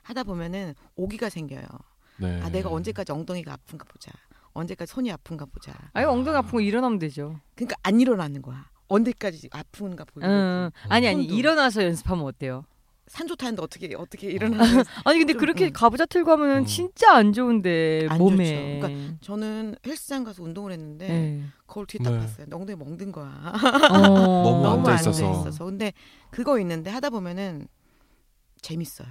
하다 0.02 0.22
보면은 0.24 0.74
오기가 0.94 1.28
생겨요 1.30 1.64
네. 2.18 2.40
아 2.42 2.48
내가 2.50 2.70
언제까지 2.70 3.10
엉덩이가 3.12 3.52
아픈가 3.54 3.84
보자 3.86 4.12
언제까지 4.52 4.92
손이 4.92 5.10
아픈가 5.10 5.46
보자 5.46 5.72
아니 5.92 6.06
엉덩이 6.06 6.36
아픈 6.36 6.50
거 6.52 6.60
일어나면 6.60 6.98
되죠. 7.00 7.40
그러니까 7.56 7.76
안 7.82 8.00
일어나는 8.00 8.40
거야 8.42 8.66
언제까지 8.90 9.48
아픈가 9.52 10.04
보려고 10.04 10.32
응. 10.32 10.70
아니 10.88 11.08
아니 11.08 11.22
손도. 11.22 11.34
일어나서 11.34 11.84
연습하면 11.84 12.24
어때요? 12.26 12.64
산조 13.06 13.34
타는데 13.34 13.60
어떻게 13.62 13.92
어떻게 13.96 14.30
일어나는 14.30 14.84
아니 15.04 15.18
근데 15.18 15.32
좀, 15.32 15.40
그렇게 15.40 15.64
응. 15.66 15.70
가부좌 15.72 16.06
틀고 16.06 16.30
하면은 16.32 16.58
음. 16.58 16.64
진짜 16.66 17.12
안 17.14 17.32
좋은데 17.32 18.06
안 18.08 18.18
몸에. 18.18 18.44
좋죠. 18.44 18.86
그러니까 18.88 19.14
저는 19.20 19.74
헬스장 19.86 20.22
가서 20.24 20.42
운동을 20.44 20.70
했는데 20.72 21.08
네. 21.08 21.42
거울 21.66 21.86
뒤에 21.86 21.98
딱 22.04 22.12
네. 22.12 22.18
봤어요 22.18 22.46
엉덩이 22.52 22.76
멍든 22.78 23.10
거야 23.10 23.52
어. 23.90 23.94
너무 24.44 24.62
너무 24.62 24.88
앉아 24.88 24.90
앉아 24.92 25.10
있어서. 25.10 25.40
있어서 25.40 25.64
근데 25.64 25.92
그거 26.30 26.60
있는데 26.60 26.90
하다 26.90 27.10
보면은 27.10 27.66
재밌어요 28.62 29.08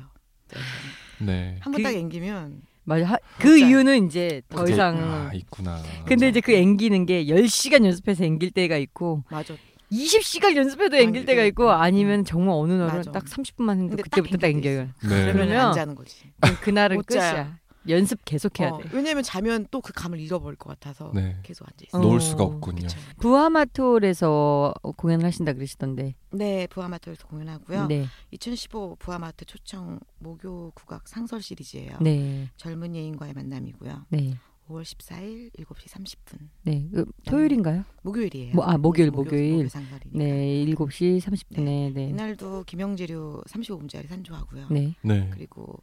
네. 1.20 1.58
한번 1.60 1.84
딱 1.84 1.92
그- 1.92 1.98
앵기면 1.98 2.62
맞아. 2.86 3.06
하- 3.06 3.18
그 3.38 3.50
진짜. 3.58 3.68
이유는 3.68 4.08
이제 4.08 4.42
더 4.50 4.68
이상. 4.68 4.98
아, 4.98 5.32
있구나. 5.32 5.80
근데 6.08 6.28
이제 6.30 6.42
그 6.42 6.54
앵기는 6.54 7.06
게 7.06 7.26
10시간 7.26 7.86
연습해서 7.86 8.24
앵길 8.24 8.50
때가 8.50 8.78
있고 8.78 9.24
맞아 9.30 9.54
20시간 9.92 10.56
연습해도 10.56 10.96
아니, 10.98 11.06
앵길 11.06 11.26
때가 11.26 11.42
그- 11.42 11.48
있고 11.48 11.72
아니면 11.72 12.24
정말 12.26 12.56
어느 12.56 12.74
날은 12.74 12.96
맞아. 12.98 13.12
딱 13.12 13.26
30분만 13.26 13.72
했는데 13.72 13.96
근데 13.96 14.04
그때부터 14.04 14.38
딱 14.38 14.48
앵겨요. 14.48 14.84
네. 15.08 15.34
그러면 15.34 15.52
안 15.58 15.74
자는 15.74 15.96
거지 15.96 16.32
그날은. 16.62 17.02
끝이야. 17.04 17.58
연습 17.88 18.20
계속해야 18.26 18.70
어, 18.72 18.78
돼. 18.82 18.90
왜냐면 18.92 19.24
자면 19.24 19.66
또 19.72 19.80
그 19.82 19.94
감을 19.94 20.20
잃어버릴 20.20 20.58
것 20.58 20.70
같아서 20.70 21.12
네. 21.16 21.38
계속 21.42 21.66
앉아 21.68 21.86
있어. 21.88 21.98
어. 21.98 22.02
놓을 22.02 22.20
수가 22.20 22.44
없군요. 22.44 22.82
그쵸. 22.84 22.98
부하마톨에서 23.20 24.74
공연을 24.98 25.26
하신다 25.26 25.54
그러시던데. 25.54 26.14
네, 26.32 26.68
부하마트에서 26.68 27.26
공연하고요. 27.28 27.88
네. 27.88 28.06
2015 28.32 28.98
부하마트 29.00 29.46
초청 29.46 30.00
목요 30.20 30.72
국악 30.76 31.08
상설 31.08 31.42
시리즈예요. 31.42 31.98
네. 32.02 32.50
젊은 32.58 32.96
예인과의 32.96 33.34
만남이고요. 33.34 34.06
네. 34.10 34.38
5월 34.70 34.84
14일 34.84 35.52
7시 35.58 35.88
30분. 35.90 36.48
네. 36.64 36.88
그 36.94 37.06
토요일인가요? 37.26 37.84
목요일이에요. 38.04 38.56
뭐, 38.56 38.66
아, 38.66 38.78
목요일, 38.78 39.10
목요- 39.12 39.24
목요일. 39.26 39.54
목요 39.56 39.70
상설이니까. 39.70 40.18
네. 40.18 40.66
7시 40.66 41.20
30분에 41.20 41.94
네. 41.94 42.10
이날도 42.10 42.64
김영재류 42.66 43.44
35분짜리 43.48 44.08
산조하고요. 44.08 44.68
네. 44.70 44.96
네. 45.02 45.30
그리고 45.34 45.82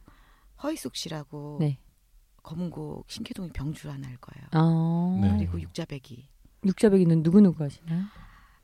허이숙 0.63 0.95
씨라고 0.95 1.57
네. 1.59 1.77
검은곡 2.43 3.05
신케동이 3.11 3.49
병주를 3.51 3.93
하나 3.93 4.07
할 4.07 4.17
거예요. 4.17 4.47
아. 4.51 5.19
네. 5.21 5.35
그리고 5.37 5.59
육자배기 5.61 6.29
육자배기는 6.65 7.21
누구누구 7.23 7.63
하시나요? 7.63 8.05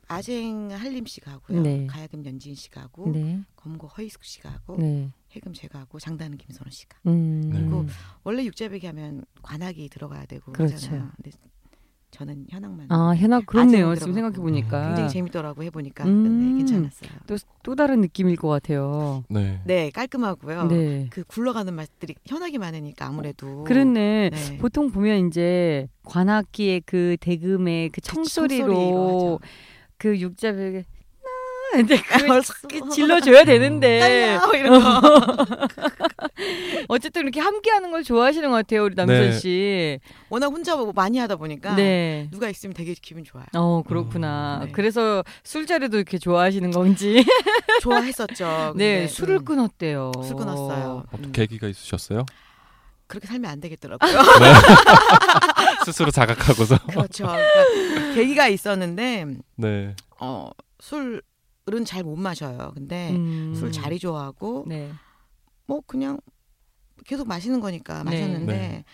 아쟁 0.08 0.70
한림 0.70 1.06
씨가 1.06 1.32
하고요. 1.32 1.60
네. 1.62 1.86
가야금 1.86 2.24
연진 2.26 2.54
씨가 2.54 2.80
하고 2.82 3.10
네. 3.10 3.40
검은곡 3.56 3.96
허이숙 3.98 4.24
씨가 4.24 4.50
하고 4.50 4.76
네. 4.78 5.10
해금 5.34 5.52
제가 5.52 5.80
하고 5.80 5.98
장단은 5.98 6.38
김선호 6.38 6.70
씨가. 6.70 6.98
음. 7.06 7.50
그리고 7.52 7.86
원래 8.22 8.44
육자배기 8.44 8.86
하면 8.86 9.24
관악이 9.42 9.88
들어가야 9.88 10.26
되고 10.26 10.52
그렇죠. 10.52 10.74
하잖아요. 10.74 11.10
근데 11.16 11.30
저는 12.14 12.46
현악만. 12.48 12.86
아, 12.90 13.12
현악 13.16 13.44
그렇네요. 13.44 13.96
지금. 13.96 14.14
생각해 14.14 14.36
보니까. 14.36 14.86
굉장히 14.86 15.10
재밌더라고 15.10 15.64
해 15.64 15.70
보니까 15.70 16.04
음. 16.04 16.52
네, 16.52 16.58
괜찮았어요. 16.58 17.10
또, 17.26 17.36
또 17.64 17.74
다른 17.74 18.00
느낌일 18.00 18.36
것 18.36 18.48
같아요. 18.48 19.24
네. 19.28 19.60
네 19.64 19.90
깔끔하고요. 19.90 20.68
네. 20.68 21.08
그 21.10 21.24
굴러가는 21.24 21.74
맛들이 21.74 22.14
현악이 22.24 22.58
많으니까 22.58 23.06
아무래도. 23.06 23.64
그렇네. 23.64 24.30
네. 24.30 24.58
보통 24.58 24.92
보면 24.92 25.26
이제 25.26 25.88
관악기의 26.04 26.82
그 26.86 27.16
대금의 27.20 27.90
그 27.90 28.00
청소리로 28.00 28.66
청소리로 28.66 29.40
그 29.98 30.20
육자배기 30.20 30.76
나 30.76 30.84
근데 31.76 31.96
그 32.00 32.26
벌써. 32.26 32.54
질러줘야 32.92 33.44
되는데 33.44 33.98
딸려 34.40 34.58
이런 34.58 34.82
거. 34.82 35.66
어쨌든 36.88 37.22
이렇게 37.22 37.40
함께하는 37.40 37.90
걸 37.90 38.02
좋아하시는 38.02 38.48
것 38.50 38.56
같아요 38.56 38.84
우리 38.84 38.94
남선 38.94 39.16
네. 39.16 39.32
씨. 39.32 39.98
워낙 40.28 40.48
혼자 40.48 40.76
뭐 40.76 40.92
많이 40.94 41.18
하다 41.18 41.36
보니까 41.36 41.74
네. 41.76 42.28
누가 42.30 42.48
있으면 42.48 42.74
되게 42.74 42.94
기분 43.00 43.24
좋아요. 43.24 43.46
어 43.54 43.82
그렇구나. 43.86 44.60
음, 44.62 44.66
네. 44.66 44.72
그래서 44.72 45.22
술자리도 45.44 45.96
이렇게 45.96 46.18
좋아하시는 46.18 46.70
건지. 46.70 47.24
좋아했었죠. 47.82 48.74
네 48.76 49.00
근데, 49.00 49.08
술을 49.08 49.36
음, 49.36 49.44
끊었대요. 49.44 50.12
술 50.24 50.36
끊었어요. 50.36 51.04
어떤 51.12 51.24
음, 51.26 51.32
계기가 51.32 51.68
있으셨어요? 51.68 52.24
그렇게 53.06 53.26
살면 53.26 53.50
안 53.50 53.60
되겠더라고요. 53.60 54.10
스스로 55.84 56.10
자각하고서. 56.10 56.78
그렇죠. 56.86 57.26
그러니까 57.26 58.14
계기가 58.14 58.48
있었는데 58.48 59.26
네. 59.56 59.94
어, 60.20 60.50
술 60.80 61.22
은 61.72 61.84
잘 61.84 62.04
못 62.04 62.16
마셔요. 62.16 62.72
근데 62.74 63.10
음. 63.12 63.54
술 63.54 63.72
자리 63.72 63.98
좋아하고 63.98 64.64
네. 64.68 64.92
뭐 65.66 65.80
그냥 65.86 66.18
계속 67.06 67.26
마시는 67.26 67.60
거니까 67.60 68.04
마셨는데 68.04 68.52
네. 68.52 68.84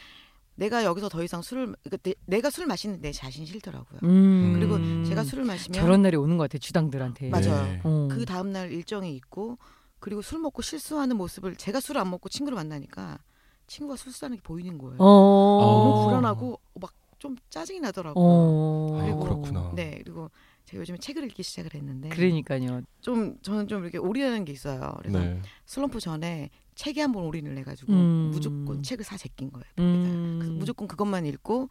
내가 0.55 0.85
여기서 0.85 1.09
더 1.09 1.23
이상 1.25 1.43
술을 1.43 1.75
그러니까 1.83 1.97
내, 2.03 2.15
내가 2.27 2.49
술 2.51 2.67
마시는 2.67 3.01
내 3.01 3.11
자신 3.11 3.45
싫더라고요. 3.45 4.01
음. 4.05 4.53
그리고 4.55 4.79
제가 5.09 5.25
술을 5.25 5.45
마시면 5.45 5.81
저런 5.81 6.03
날이 6.03 6.17
오는 6.17 6.37
것 6.37 6.45
같아 6.45 6.59
주당들한테. 6.59 7.31
맞아요. 7.31 7.65
네. 7.65 7.81
어. 7.83 8.09
그 8.11 8.25
다음 8.25 8.53
날 8.53 8.71
일정이 8.71 9.15
있고 9.17 9.59
그리고 9.99 10.23
술 10.23 10.39
먹고 10.39 10.63
실수하는 10.63 11.17
모습을 11.17 11.57
제가 11.57 11.81
술을 11.81 12.01
안 12.01 12.09
먹고 12.11 12.29
친구를 12.29 12.55
만나니까 12.57 13.19
친구가 13.67 13.97
술수하는 13.97 14.37
게 14.37 14.43
보이는 14.45 14.79
거예요. 14.79 14.97
어. 15.01 15.59
너무 15.61 16.05
불안하고 16.07 16.61
막 16.81 16.93
좀 17.21 17.37
짜증이 17.51 17.81
나더라고요. 17.81 18.25
어. 18.25 18.99
아, 18.99 19.03
그리고- 19.05 19.21
그렇구나. 19.21 19.73
네 19.75 19.99
그리고 20.03 20.31
제가 20.71 20.81
요즘에 20.81 20.99
책을 20.99 21.25
읽기 21.25 21.43
시작을 21.43 21.75
했는데 21.75 22.09
그러니까요. 22.11 22.83
좀 23.01 23.37
저는 23.43 23.67
좀 23.67 23.83
이렇게 23.83 23.99
올인하는 23.99 24.45
게 24.45 24.53
있어요. 24.53 24.95
그래서 24.99 25.19
네. 25.19 25.43
슬럼프 25.67 25.99
전에 25.99 26.51
책에 26.77 27.01
한번 27.01 27.25
올인을 27.25 27.59
해가지고 27.59 27.93
음. 27.93 28.31
무조건 28.33 28.83
책을 28.83 29.05
사 29.05 29.17
제낀 29.17 29.51
거예요. 29.51 29.65
음. 29.81 30.39
그래서 30.39 30.55
무조건 30.55 30.87
그것만 30.87 31.27
읽고 31.27 31.69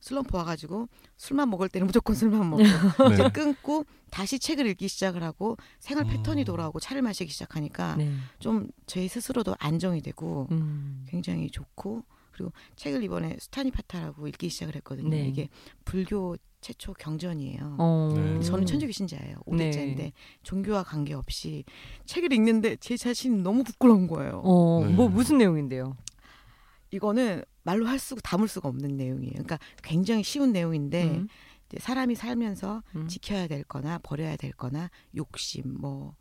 슬럼프 0.00 0.36
와가지고 0.36 0.88
술만 1.16 1.48
먹을 1.50 1.68
때는 1.68 1.86
무조건 1.86 2.16
술만 2.16 2.50
먹고 2.50 2.62
이제 3.12 3.22
네. 3.22 3.30
끊고 3.30 3.84
다시 4.10 4.38
책을 4.38 4.66
읽기 4.66 4.88
시작을 4.88 5.22
하고 5.22 5.56
생활 5.78 6.06
패턴이 6.06 6.42
어. 6.42 6.44
돌아오고 6.44 6.80
차를 6.80 7.02
마시기 7.02 7.30
시작하니까 7.30 7.96
네. 7.96 8.12
좀제 8.40 9.06
스스로도 9.06 9.54
안정이 9.60 10.02
되고 10.02 10.48
음. 10.50 11.04
굉장히 11.08 11.50
좋고 11.50 12.02
그리고 12.32 12.52
책을 12.76 13.02
이번에 13.02 13.36
스타니 13.38 13.70
파타라고 13.70 14.28
읽기 14.28 14.48
시작을 14.48 14.76
했거든요. 14.76 15.10
네. 15.10 15.26
이게 15.26 15.48
불교 15.84 16.36
최초 16.60 16.92
경전이에요. 16.92 17.76
어. 17.78 18.12
네. 18.14 18.40
저는 18.40 18.66
천주교 18.66 18.92
신자예요. 18.92 19.36
네. 19.52 19.70
5대째인데 19.70 20.12
종교와 20.42 20.82
관계없이 20.82 21.64
책을 22.04 22.32
읽는데 22.32 22.76
제 22.76 22.96
자신이 22.96 23.42
너무 23.42 23.64
부끄러운 23.64 24.06
거예요. 24.06 24.42
어, 24.44 24.84
네. 24.86 24.92
뭐 24.92 25.08
무슨 25.08 25.38
내용인데요? 25.38 25.96
이거는 26.90 27.42
말로 27.62 27.86
할 27.86 27.98
수가 27.98 28.20
담을 28.22 28.48
수가 28.48 28.68
없는 28.68 28.96
내용이에요. 28.96 29.32
그러니까 29.32 29.58
굉장히 29.82 30.22
쉬운 30.22 30.52
내용인데 30.52 31.04
음. 31.04 31.28
이제 31.66 31.78
사람이 31.78 32.14
살면서 32.14 32.82
음. 32.96 33.08
지켜야 33.08 33.46
될 33.46 33.62
거나 33.64 33.98
버려야 34.02 34.36
될 34.36 34.52
거나 34.52 34.90
욕심 35.16 35.62
뭐 35.80 36.16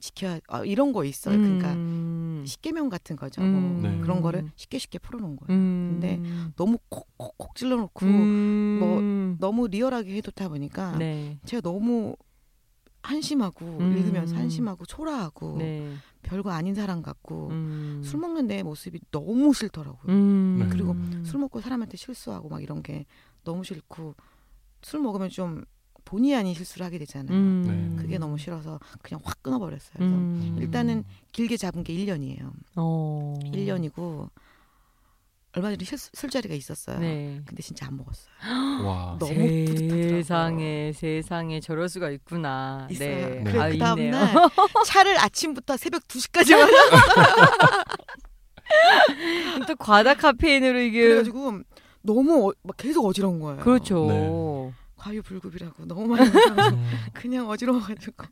지켜야 0.00 0.40
아, 0.48 0.64
이런 0.64 0.92
거 0.92 1.04
있어요. 1.04 1.38
그러니까 1.38 1.72
음. 1.72 2.44
십계명 2.46 2.88
같은 2.88 3.16
거죠. 3.16 3.42
음. 3.42 3.80
뭐 3.80 3.90
네. 3.90 3.98
그런 4.00 4.20
거를 4.20 4.50
쉽게 4.56 4.78
쉽게 4.78 4.98
풀어놓은 4.98 5.36
거예요. 5.36 5.58
음. 5.58 5.98
근데 6.00 6.20
너무 6.56 6.78
콕콕콕 6.88 7.54
찔러놓고 7.54 8.06
음. 8.06 8.76
뭐 8.78 9.00
너무 9.38 9.68
리얼하게 9.68 10.10
해놓다 10.16 10.48
보니까 10.48 10.96
네. 10.98 11.38
제가 11.44 11.62
너무 11.62 12.14
한심하고 13.02 13.64
음. 13.78 13.96
읽으면서 13.96 14.36
한심하고 14.36 14.84
초라하고 14.84 15.56
네. 15.58 15.92
별거 16.22 16.50
아닌 16.50 16.74
사람 16.74 17.02
같고 17.02 17.48
음. 17.50 18.02
술 18.04 18.20
먹는 18.20 18.48
내 18.48 18.62
모습이 18.62 19.00
너무 19.10 19.54
싫더라고요. 19.54 20.68
그리고 20.70 20.96
술 21.24 21.40
먹고 21.40 21.60
사람한테 21.60 21.96
실수하고 21.96 22.48
막 22.48 22.62
이런 22.62 22.82
게 22.82 23.06
너무 23.44 23.62
싫고 23.62 24.16
술 24.82 25.00
먹으면 25.00 25.28
좀 25.30 25.64
본의 26.06 26.34
아닌 26.36 26.54
실수를 26.54 26.86
하게 26.86 26.98
되잖아요. 26.98 27.36
음. 27.36 27.94
네. 27.96 28.02
그게 28.02 28.16
너무 28.16 28.38
싫어서 28.38 28.78
그냥 29.02 29.20
확 29.24 29.42
끊어버렸어요. 29.42 29.92
그래서 29.98 30.14
음. 30.14 30.56
일단은 30.60 31.04
길게 31.32 31.56
잡은 31.58 31.82
게 31.84 31.92
1년이에요. 31.92 32.50
어. 32.76 33.34
1년이고 33.44 34.30
얼마 35.54 35.70
전에 35.70 35.84
실- 35.84 35.98
술자리가 35.98 36.54
있었어요. 36.54 36.98
네. 37.00 37.40
근데 37.44 37.62
진짜 37.62 37.86
안 37.86 37.96
먹었어요. 37.96 38.32
와. 38.86 39.16
너무 39.18 39.34
뿌듯하더라고요. 39.34 40.08
세상에 40.10 40.92
세상에 40.94 41.60
저럴 41.60 41.88
수가 41.88 42.10
있구나. 42.10 42.86
있어요. 42.90 43.28
네. 43.28 43.42
그래, 43.44 43.58
아, 43.60 43.68
그 43.70 43.78
다음. 43.78 44.10
날 44.10 44.34
차를 44.86 45.18
아침부터 45.18 45.76
새벽 45.76 46.06
2시까지 46.06 46.52
마셨 46.56 46.70
또 49.66 49.76
과다 49.76 50.14
카페인으로 50.14 50.78
이게 50.80 51.02
그래가지고 51.02 51.60
너무 52.02 52.48
어, 52.48 52.52
막 52.62 52.76
계속 52.76 53.04
어지러운 53.06 53.40
거예요. 53.40 53.60
그렇죠. 53.60 54.06
네. 54.06 54.72
과유불급이라고 55.06 55.86
너무 55.86 56.06
많이 56.08 56.28
음. 56.28 56.90
그냥 57.14 57.48
어지러워가지고 57.48 58.24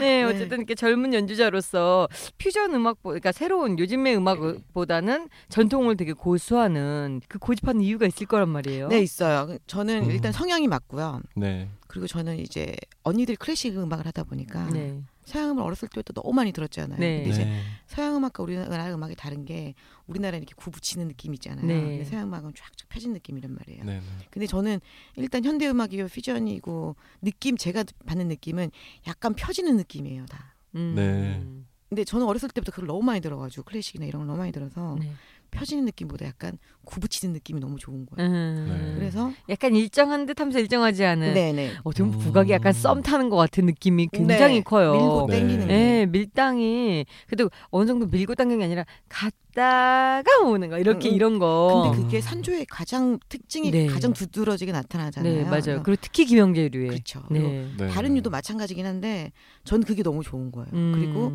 네, 0.00 0.22
어쨌든 0.24 0.58
이렇게 0.58 0.74
젊은 0.74 1.14
연주자로서 1.14 2.08
퓨전 2.38 2.74
음악, 2.74 3.02
그러니까 3.02 3.32
새로운 3.32 3.78
요즘의 3.78 4.16
음악보다는 4.16 5.28
전통을 5.48 5.96
되게 5.96 6.12
고수하는 6.12 7.22
그 7.28 7.38
고집하는 7.38 7.80
이유가 7.80 8.06
있을 8.06 8.26
거란 8.26 8.50
말이에요. 8.50 8.88
네 8.88 9.00
있어요. 9.00 9.56
저는 9.66 10.04
음. 10.04 10.10
일단 10.10 10.32
성향이 10.32 10.68
맞고요. 10.68 11.22
네. 11.36 11.68
그리고 11.86 12.06
저는 12.06 12.38
이제 12.38 12.76
언니들 13.02 13.36
클래식 13.36 13.76
음악을 13.78 14.06
하다 14.06 14.24
보니까 14.24 14.68
네. 14.70 15.02
서양 15.24 15.50
음을 15.50 15.62
어렸을 15.62 15.88
때부터 15.88 16.12
너무 16.12 16.32
많이 16.32 16.52
들었잖아요. 16.52 16.98
네. 16.98 17.16
근데 17.18 17.30
이제 17.30 17.44
네. 17.44 17.62
서양 17.86 18.16
음악과 18.16 18.42
우리나라 18.42 18.92
음악이 18.94 19.14
다른 19.14 19.44
게 19.44 19.74
우리나라는 20.06 20.42
이렇게 20.42 20.54
구붙이는 20.56 21.08
느낌 21.08 21.34
있잖아요. 21.34 21.66
네. 21.66 21.74
근데 21.80 22.04
서양 22.04 22.28
음악은 22.28 22.52
쫙쫙 22.54 22.88
펴진 22.88 23.12
느낌이란 23.12 23.54
말이에요. 23.54 23.84
네. 23.84 24.00
네. 24.00 24.02
근데 24.30 24.46
저는 24.46 24.80
일단 25.16 25.44
현대 25.44 25.68
음악이고 25.68 26.08
퓨전이고 26.08 26.96
느낌 27.22 27.56
제가 27.56 27.84
받는 28.06 28.28
느낌은 28.28 28.70
약간 29.06 29.34
펴지는 29.34 29.76
느낌이에요 29.76 30.26
다. 30.26 30.54
음. 30.74 30.94
네. 30.96 31.62
근데 31.88 32.04
저는 32.04 32.24
어렸을 32.26 32.48
때부터 32.48 32.72
그걸 32.72 32.86
너무 32.86 33.02
많이 33.02 33.20
들어가지고 33.20 33.64
클래식이나 33.64 34.06
이런 34.06 34.20
걸 34.20 34.26
너무 34.26 34.38
많이 34.38 34.50
들어서 34.50 34.96
네. 34.98 35.12
펴지는 35.52 35.84
느낌보다 35.84 36.26
약간 36.26 36.58
구붙이는 36.84 37.32
느낌이 37.34 37.60
너무 37.60 37.78
좋은 37.78 38.06
거예요. 38.06 38.28
음. 38.28 38.66
네. 38.68 38.98
그래서 38.98 39.30
약간 39.48 39.76
일정한 39.76 40.26
듯하면서 40.26 40.58
일정하지 40.58 41.04
않은. 41.04 41.34
네네 41.34 41.72
어, 41.84 41.92
좀 41.92 42.12
음. 42.12 42.18
국악이 42.18 42.50
약간 42.50 42.72
썸 42.72 43.02
타는 43.02 43.28
것 43.28 43.36
같은 43.36 43.66
느낌이 43.66 44.08
굉장히 44.10 44.56
네. 44.56 44.60
커요. 44.62 44.92
밀고 44.92 45.26
네. 45.28 45.38
땡기는 45.38 45.68
게 45.68 45.72
네, 45.72 46.06
밀당이 46.06 47.06
그래도 47.26 47.50
어느 47.70 47.86
정도 47.86 48.06
밀고 48.06 48.34
당기는 48.34 48.58
게 48.58 48.64
아니라 48.64 48.84
갔다가 49.08 50.40
오는 50.44 50.68
거 50.70 50.78
이렇게 50.78 51.08
음, 51.08 51.12
음. 51.12 51.14
이런 51.14 51.38
거. 51.38 51.82
근데 51.84 52.02
그게 52.02 52.20
산조의 52.20 52.66
가장 52.68 53.18
특징이 53.28 53.70
네. 53.70 53.86
가장 53.86 54.12
두드러지게 54.12 54.72
나타나잖아요. 54.72 55.34
네, 55.34 55.44
맞아요. 55.44 55.60
그래서 55.60 55.82
그리고 55.82 56.00
특히 56.02 56.24
김영재류의. 56.24 56.88
그렇죠. 56.88 57.22
그리고 57.28 57.48
네. 57.48 57.68
네. 57.76 57.88
다른 57.88 58.16
유도 58.16 58.30
마찬가지긴 58.30 58.86
한데 58.86 59.32
전 59.64 59.84
그게 59.84 60.02
너무 60.02 60.22
좋은 60.24 60.50
거예요. 60.50 60.68
음. 60.72 60.92
그리고 60.94 61.32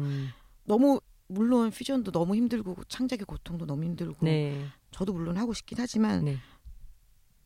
너무 0.65 0.99
물론 1.27 1.71
퓨전도 1.71 2.11
너무 2.11 2.35
힘들고 2.35 2.83
창작의 2.87 3.25
고통도 3.25 3.65
너무 3.65 3.83
힘들고 3.83 4.25
네. 4.25 4.65
저도 4.91 5.13
물론 5.13 5.37
하고 5.37 5.53
싶긴 5.53 5.77
하지만 5.79 6.25
네. 6.25 6.37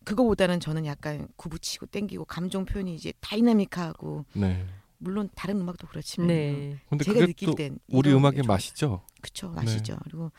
그거보다는 0.03 0.59
저는 0.59 0.85
약간 0.85 1.27
구붙이고 1.35 1.87
땡기고 1.87 2.25
감정 2.25 2.65
표현이 2.65 2.95
이제 2.95 3.13
다이나믹하고 3.19 4.25
네. 4.33 4.65
물론 4.97 5.29
다른 5.35 5.59
음악도 5.61 5.87
그렇지만 5.87 6.27
네. 6.27 6.79
근데 6.89 7.03
제가 7.03 7.19
그게 7.19 7.27
느낄 7.27 7.47
또땐 7.47 7.79
우리 7.87 8.11
음악의 8.13 8.43
맛이죠. 8.43 9.05
그쵸 9.21 9.49
맛이죠. 9.49 9.97
그리고 10.03 10.31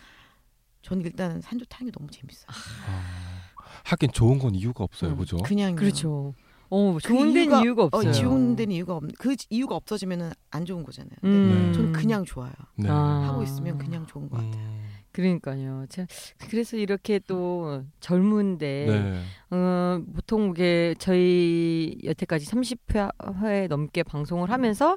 저는 0.83 1.05
일단 1.05 1.41
산조 1.41 1.65
타는 1.67 1.91
게 1.91 1.99
너무 1.99 2.11
재밌어요. 2.11 2.47
아, 2.87 3.41
하긴 3.85 4.13
좋은 4.13 4.39
건 4.39 4.55
이유가 4.55 4.85
없어요. 4.85 5.13
음, 5.13 5.17
그죠? 5.17 5.37
그냥 5.39 5.77
그렇죠. 5.77 6.35
어, 6.75 6.99
좋은 7.00 7.29
그 7.29 7.33
데는 7.35 7.59
이유가- 7.59 7.62
이유가 7.62 7.83
어, 7.83 7.87
없어요. 7.93 8.12
지운 8.12 8.57
데는 8.57 8.75
이유가 8.75 8.97
없. 8.97 9.02
그 9.19 9.37
이유가 9.50 9.76
없어지면은 9.76 10.31
안 10.50 10.64
좋은 10.64 10.83
거잖아요. 10.85 11.11
근데 11.21 11.55
음. 11.55 11.73
저는 11.75 11.92
그냥 11.92 12.25
좋아요. 12.25 12.53
네. 12.77 12.88
아. 12.88 13.29
하고 13.29 13.42
있으면 13.42 13.77
그냥 13.77 14.07
좋은 14.07 14.31
것 14.31 14.37
같아요. 14.38 14.55
음. 14.62 14.83
그러니까요. 15.12 15.85
참 15.90 16.07
그래서 16.49 16.79
이렇게 16.79 17.18
또 17.27 17.85
젊은데 18.01 18.87
네. 18.88 19.20
어, 19.51 20.01
보통 20.14 20.53
이게 20.53 20.94
저희 20.99 21.99
여태까지 22.05 22.47
30회 22.47 23.68
넘게 23.68 24.03
방송을 24.05 24.51
하면서 24.51 24.97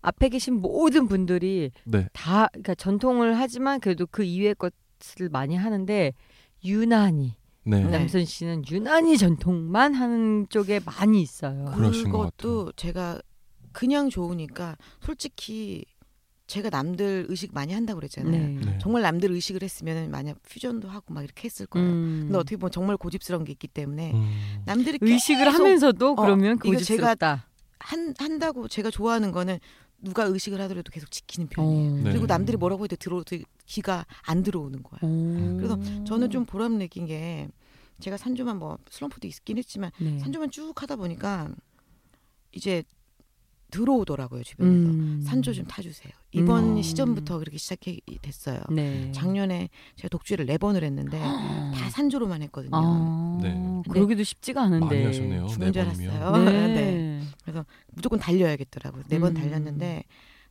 앞에 0.00 0.28
계신 0.30 0.54
모든 0.60 1.06
분들이 1.06 1.70
네. 1.84 2.08
다 2.12 2.48
그러니까 2.50 2.74
전통을 2.74 3.38
하지만 3.38 3.78
그래도 3.78 4.06
그 4.10 4.24
이외의 4.24 4.56
것을 4.56 5.28
많이 5.30 5.54
하는데 5.56 6.12
유난히 6.64 7.34
네. 7.66 7.82
네. 7.82 7.90
남선 7.90 8.24
씨는 8.24 8.62
유난히 8.70 9.18
전통만 9.18 9.94
하는 9.94 10.46
쪽에 10.48 10.80
많이 10.84 11.20
있어요. 11.20 11.72
그러신 11.74 12.10
것 12.10 12.36
그것도 12.36 12.72
제가 12.76 13.20
그냥 13.72 14.08
좋으니까 14.08 14.76
솔직히 15.00 15.84
제가 16.46 16.70
남들 16.70 17.26
의식 17.28 17.52
많이 17.52 17.74
한다고 17.74 17.98
그랬잖아요. 17.98 18.30
네. 18.30 18.60
네. 18.64 18.78
정말 18.80 19.02
남들 19.02 19.32
의식을 19.32 19.62
했으면 19.64 20.12
만약 20.12 20.40
퓨전도 20.44 20.88
하고 20.88 21.12
막 21.12 21.24
이렇게 21.24 21.46
했을 21.46 21.66
거예요. 21.66 21.88
음. 21.88 22.20
근데 22.26 22.38
어떻게 22.38 22.56
보면 22.56 22.70
정말 22.70 22.96
고집스러운 22.96 23.44
게 23.44 23.50
있기 23.52 23.66
때문에 23.66 24.12
음. 24.12 24.62
남들이 24.64 24.98
의식을 25.00 25.44
계속 25.44 25.58
하면서도 25.58 26.12
어, 26.12 26.14
그러면 26.14 26.56
이거 26.64 26.70
고집스럽다. 26.70 27.48
한, 27.80 28.14
한다고 28.16 28.68
제가 28.68 28.90
좋아하는 28.90 29.32
거는 29.32 29.58
누가 30.06 30.22
의식을 30.24 30.60
하더라도 30.62 30.90
계속 30.92 31.10
지키는 31.10 31.48
편이에요. 31.48 31.92
어. 31.92 31.96
네. 31.96 32.10
그리고 32.10 32.26
남들이 32.26 32.56
뭐라고 32.56 32.84
해도 32.84 32.94
들어 32.94 33.24
귀가 33.66 34.06
안 34.22 34.44
들어오는 34.44 34.80
거예요. 34.82 35.00
어. 35.02 35.56
그래서 35.56 36.04
저는 36.04 36.30
좀 36.30 36.46
보람 36.46 36.78
느낀 36.78 37.06
게 37.06 37.48
제가 37.98 38.16
산조만 38.16 38.58
뭐 38.58 38.78
슬럼프도 38.88 39.26
있긴 39.26 39.58
했지만 39.58 39.90
네. 39.98 40.18
산조만 40.20 40.50
쭉 40.50 40.80
하다 40.80 40.96
보니까 40.96 41.50
이제 42.52 42.84
들어오더라고요 43.70 44.42
주변에서 44.42 44.90
음. 44.90 45.20
산조 45.24 45.52
좀 45.52 45.64
타주세요. 45.66 46.12
이번 46.32 46.76
음. 46.76 46.82
시점부터 46.82 47.38
그렇게 47.38 47.58
시작이 47.58 48.00
됐어요. 48.22 48.60
네. 48.70 49.10
작년에 49.12 49.68
제가 49.96 50.08
독주를 50.08 50.46
네 50.46 50.58
번을 50.58 50.84
했는데 50.84 51.18
다 51.18 51.90
산조로만 51.90 52.42
했거든요. 52.42 52.70
아, 52.74 53.38
네. 53.42 53.82
그러기도 53.88 54.22
쉽지가 54.22 54.62
않은데. 54.62 54.86
많이 54.86 55.04
하셨네요. 55.04 55.46
죽는 55.48 55.72
줄 55.72 55.82
네. 55.82 55.88
알았어요. 55.88 56.44
네. 56.44 57.20
네. 57.46 57.62
무조건 57.92 58.18
달려야겠더라고요. 58.18 59.04
네번 59.08 59.32
음. 59.32 59.34
달렸는데 59.34 60.04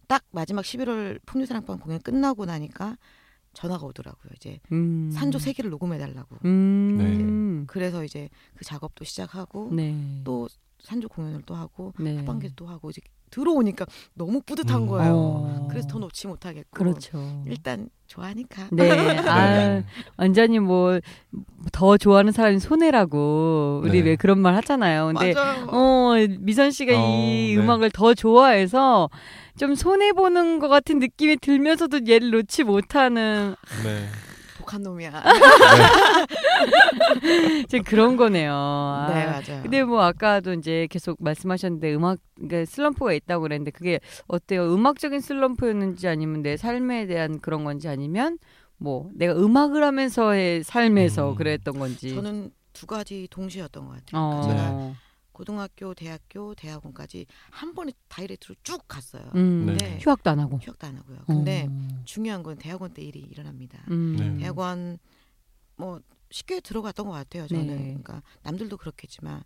딱 0.07 0.23
마지막 0.31 0.63
11월 0.63 1.19
풍류사랑방 1.25 1.79
공연 1.79 1.99
끝나고 2.01 2.45
나니까 2.45 2.97
전화가 3.53 3.85
오더라고요. 3.85 4.31
이제 4.35 4.59
음. 4.71 5.09
산조 5.11 5.39
세 5.39 5.53
개를 5.53 5.71
녹음해 5.71 5.97
달라고. 5.97 6.37
음. 6.45 7.63
그래서 7.67 8.03
이제 8.03 8.29
그 8.55 8.65
작업도 8.65 9.05
시작하고 9.05 9.69
네. 9.73 10.21
또 10.23 10.47
산조 10.85 11.09
공연을 11.09 11.41
또 11.45 11.55
하고 11.55 11.93
네. 11.99 12.17
합방기 12.17 12.51
또 12.55 12.67
하고 12.67 12.89
이제 12.89 13.01
들어오니까 13.31 13.85
너무 14.13 14.39
뿌듯한 14.41 14.83
음. 14.83 14.87
거예요. 14.87 15.13
어. 15.13 15.67
그래서 15.69 15.87
더 15.87 15.99
놓지 15.99 16.27
못하겠고 16.27 16.69
그렇죠. 16.71 17.43
일단 17.47 17.89
좋아하니까. 18.07 18.67
네. 18.71 18.89
아, 19.27 19.55
네. 19.57 19.85
완전히 20.17 20.59
뭐 20.59 20.99
더 21.71 21.97
좋아하는 21.97 22.31
사람이 22.31 22.59
손해라고 22.59 23.81
우리 23.83 24.01
네. 24.01 24.09
왜 24.11 24.15
그런 24.15 24.39
말 24.39 24.55
하잖아요. 24.55 25.07
근데 25.07 25.33
맞아요. 25.33 25.67
어, 25.67 26.13
미선 26.39 26.71
씨가 26.71 26.93
어, 26.93 26.95
이 27.11 27.55
네. 27.55 27.61
음악을 27.61 27.91
더 27.91 28.13
좋아해서 28.13 29.09
좀 29.57 29.75
손해 29.75 30.11
보는 30.13 30.59
것 30.59 30.67
같은 30.67 30.99
느낌이 30.99 31.37
들면서도 31.37 32.01
얘를 32.07 32.31
놓지 32.31 32.63
못하는 32.63 33.55
네. 33.83 34.05
독한 34.57 34.83
놈이야. 34.83 35.11
지금 37.69 37.83
그런 37.83 38.17
거네요. 38.17 38.51
네 39.09 39.23
아, 39.23 39.41
맞아요. 39.41 39.61
근데 39.63 39.83
뭐 39.83 40.01
아까도 40.01 40.53
이제 40.53 40.87
계속 40.89 41.21
말씀하셨는데 41.21 41.93
음악 41.95 42.19
그러니까 42.35 42.65
슬럼프가 42.65 43.13
있다고 43.13 43.43
그랬는데 43.43 43.71
그게 43.71 43.99
어때요? 44.27 44.73
음악적인 44.73 45.19
슬럼프였는지 45.21 46.07
아니면 46.07 46.41
내 46.41 46.57
삶에 46.57 47.05
대한 47.07 47.39
그런 47.39 47.63
건지 47.63 47.87
아니면 47.87 48.37
뭐 48.77 49.09
내가 49.13 49.33
음악을 49.33 49.83
하면서의 49.83 50.63
삶에서 50.63 51.31
음. 51.31 51.35
그랬던 51.35 51.79
건지. 51.79 52.13
저는 52.13 52.51
두 52.73 52.85
가지 52.85 53.27
동시였던 53.31 53.85
것 53.85 53.91
같아요. 53.93 54.21
어. 54.21 54.41
그러니까 54.41 54.47
제가 54.47 54.71
네. 54.71 54.95
고등학교, 55.31 55.93
대학교, 55.93 56.55
대학원까지 56.55 57.25
한 57.49 57.73
번에 57.73 57.91
다이렉트로 58.07 58.55
쭉 58.63 58.81
갔어요. 58.87 59.23
음. 59.35 59.75
네. 59.77 59.97
휴학도 60.01 60.29
안 60.29 60.39
하고. 60.39 60.59
휴학도 60.61 60.87
안 60.87 60.97
하고요. 60.97 61.19
근데 61.27 61.67
어. 61.69 62.01
중요한 62.05 62.41
건 62.41 62.57
대학원 62.57 62.93
때 62.93 63.01
일이 63.01 63.19
일어납니다. 63.19 63.83
음. 63.91 64.15
네. 64.17 64.37
대학원 64.37 64.97
뭐 65.75 65.99
쉽게 66.35 66.59
들어갔던 66.59 67.05
것 67.05 67.13
같아요. 67.13 67.47
저는 67.47 67.67
네. 67.67 67.75
그러니까 67.77 68.21
남들도 68.43 68.75
그렇겠지만 68.75 69.41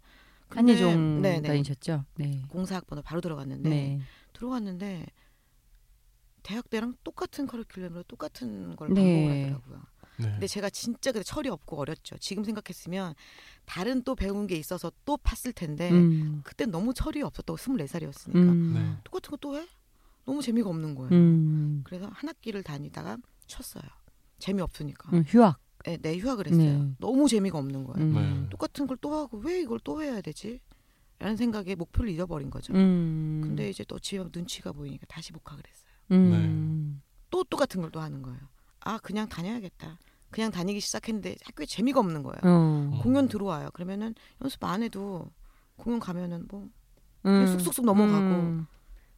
근데- 0.48 0.74
한예종 0.74 1.22
네, 1.22 1.40
네. 1.40 1.48
다니셨죠? 1.48 2.04
네. 2.16 2.42
공사학번호 2.50 3.04
바로 3.04 3.22
들어갔는데 3.22 3.70
네. 3.70 4.00
들어갔는데 4.34 5.06
대학 6.42 6.68
때랑 6.72 6.96
똑같은 7.04 7.46
커리큘럼으로 7.46 8.08
똑같은 8.08 8.76
걸 8.76 8.90
네. 8.92 9.04
반복을 9.04 9.44
하더라고요. 9.54 9.84
네. 10.18 10.32
근데 10.32 10.48
제가 10.48 10.72
진짜 10.72 11.12
그때 11.12 11.24
철이 11.24 11.48
없고 11.50 11.78
어렸죠. 11.78 12.18
지금 12.18 12.44
생각했으면 12.44 13.14
다른 13.66 14.02
또 14.04 14.16
배운 14.16 14.48
게 14.48 14.56
있어서 14.56 14.92
또 15.06 15.16
팠을 15.18 15.54
텐데 15.54 15.92
음. 15.92 16.42
그때 16.44 16.66
너무 16.66 16.96
철이 16.96 17.22
없었다고 17.22 17.56
24살이었으니까 17.58 18.36
음. 18.36 18.74
네. 18.74 18.98
똑같은 19.04 19.30
거 19.30 19.38
또 19.38 19.56
해? 19.58 19.68
너무 20.26 20.42
재미가 20.42 20.68
없는 20.68 20.96
거예요. 20.96 21.12
음. 21.12 21.82
그래서 21.86 22.08
한 22.12 22.28
학기를 22.30 22.64
다니다가 22.64 23.18
쳤어요. 23.46 23.84
재미없으니까. 24.40 25.10
음, 25.16 25.24
휴학. 25.28 25.60
네, 25.86 25.98
내 25.98 26.18
휴학을 26.18 26.48
했어요. 26.48 26.84
네. 26.84 26.92
너무 27.00 27.28
재미가 27.28 27.58
없는 27.58 27.84
거예요. 27.86 28.06
음. 28.08 28.14
네. 28.44 28.50
똑같은 28.50 28.86
걸 28.88 28.98
또 29.02 29.16
하고 29.16 29.38
왜 29.40 29.62
이걸 29.62 29.80
또 29.84 30.02
해야 30.02 30.20
되지? 30.22 30.60
라는 31.20 31.36
생각에 31.38 31.76
목표를 31.76 32.10
잃어버린 32.12 32.50
거죠. 32.50 32.74
음. 32.74 33.42
근데 33.44 33.70
이제 33.70 33.84
또 33.86 33.98
집에 34.00 34.24
눈치가 34.34 34.72
보이니까 34.72 35.06
다시 35.08 35.32
복학을 35.34 35.64
했어요. 35.68 35.90
음. 36.12 37.02
또 37.30 37.44
똑같은 37.44 37.82
걸 37.82 37.92
또 37.92 38.00
하는 38.02 38.22
거예요. 38.22 38.40
아 38.82 38.98
그냥 39.00 39.28
다녀야겠다. 39.30 40.00
그냥 40.32 40.52
다니기 40.52 40.80
시작했는데 40.80 41.36
학교에 41.44 41.66
재미가 41.66 42.00
없는 42.00 42.24
거예요. 42.24 42.40
어. 42.44 43.00
공연 43.02 43.28
들어와요. 43.28 43.70
그러면은 43.74 44.14
연습 44.42 44.64
안 44.64 44.84
해도 44.84 45.30
공연 45.76 46.00
가면은 46.00 46.46
뭐 46.50 46.68
음. 47.26 47.48
쑥쑥쑥 47.48 47.86
넘어가고. 47.86 48.64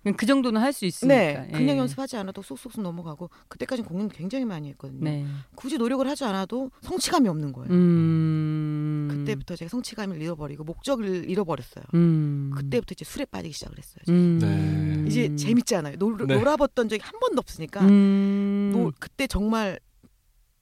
음. 0.01 0.03
그냥 0.03 0.17
그 0.17 0.25
정도는 0.25 0.59
할 0.61 0.73
수 0.73 0.85
있으니까. 0.85 1.15
네, 1.15 1.47
그냥 1.51 1.75
예. 1.75 1.79
연습하지 1.79 2.17
않아도 2.17 2.41
쏙쏙쏙 2.41 2.81
넘어가고 2.81 3.29
그때까지 3.47 3.83
공연 3.83 4.07
굉장히 4.09 4.45
많이 4.45 4.69
했거든요. 4.69 5.03
네. 5.03 5.25
굳이 5.55 5.77
노력을 5.77 6.07
하지 6.07 6.23
않아도 6.23 6.71
성취감이 6.81 7.27
없는 7.29 7.51
거예요. 7.53 7.69
음. 7.71 9.07
그때부터 9.11 9.55
제가 9.55 9.69
성취감을 9.69 10.21
잃어버리고 10.21 10.63
목적을 10.63 11.29
잃어버렸어요. 11.29 11.83
음. 11.93 12.51
그때부터 12.55 12.93
이제 12.93 13.05
술에 13.05 13.25
빠지기 13.25 13.53
시작을 13.53 13.77
했어요. 13.77 14.03
음. 14.09 14.39
네. 14.39 15.05
이제 15.07 15.35
재밌잖아요. 15.35 15.97
놀, 15.97 16.17
네. 16.25 16.35
놀아봤던 16.37 16.89
적이 16.89 17.01
한 17.03 17.19
번도 17.19 17.39
없으니까 17.39 17.81
음. 17.81 18.71
노- 18.73 18.91
그때 18.99 19.27
정말 19.27 19.79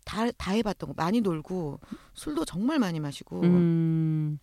다, 0.05 0.29
다 0.31 0.51
해봤던 0.51 0.89
거 0.89 0.93
많이 0.97 1.21
놀고 1.21 1.79
술도 2.15 2.45
정말 2.45 2.79
많이 2.79 2.99
마시고 2.99 3.41
음. 3.43 4.39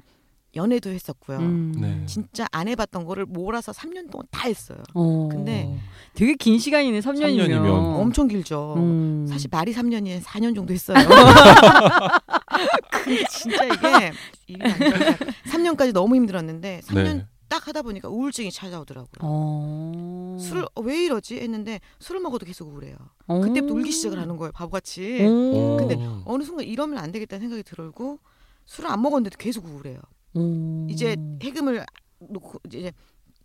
연애도 0.56 0.90
했었고요. 0.90 1.38
음. 1.38 1.72
네. 1.78 2.02
진짜 2.06 2.46
안 2.50 2.66
해봤던 2.68 3.04
거를 3.04 3.26
몰아서 3.26 3.72
3년 3.72 4.10
동안 4.10 4.26
다 4.30 4.48
했어요. 4.48 4.78
어. 4.94 5.28
근데 5.30 5.78
되게 6.14 6.34
긴 6.34 6.58
시간이네. 6.58 7.00
3년이면. 7.00 7.48
3년이면 7.48 7.68
엄청 8.00 8.26
길죠. 8.26 8.74
음. 8.76 9.26
사실 9.28 9.48
말이 9.52 9.72
3년이 9.72 10.22
4년 10.22 10.54
정도 10.54 10.72
했어요. 10.72 10.96
근데 12.90 13.24
진짜 13.30 13.64
이게 13.64 14.12
일이 14.48 14.62
안 14.62 14.78
되니까 14.78 15.16
3년까지 15.50 15.92
너무 15.92 16.16
힘들었는데 16.16 16.80
3년 16.84 17.16
네. 17.18 17.26
딱 17.48 17.68
하다 17.68 17.82
보니까 17.82 18.08
우울증이 18.08 18.50
찾아오더라고요. 18.50 19.20
어. 19.20 20.36
술을 20.40 20.64
어, 20.74 20.80
왜 20.82 21.04
이러지 21.04 21.38
했는데 21.38 21.80
술을 22.00 22.20
먹어도 22.20 22.44
계속 22.44 22.68
우울해요. 22.68 22.96
어. 23.28 23.40
그때부터 23.40 23.74
울기 23.74 23.92
시작을 23.92 24.18
하는 24.18 24.36
거예요. 24.36 24.50
바보같이. 24.52 25.24
오. 25.24 25.76
근데 25.78 25.96
어느 26.24 26.42
순간 26.42 26.66
이러면 26.66 26.98
안 26.98 27.12
되겠다는 27.12 27.40
생각이 27.42 27.62
들고 27.62 28.18
술을 28.64 28.90
안 28.90 29.00
먹었는데도 29.00 29.36
계속 29.38 29.64
우울해요. 29.66 30.00
오. 30.36 30.86
이제 30.90 31.16
해금을 31.42 31.84
놓고 32.18 32.60
이제 32.66 32.92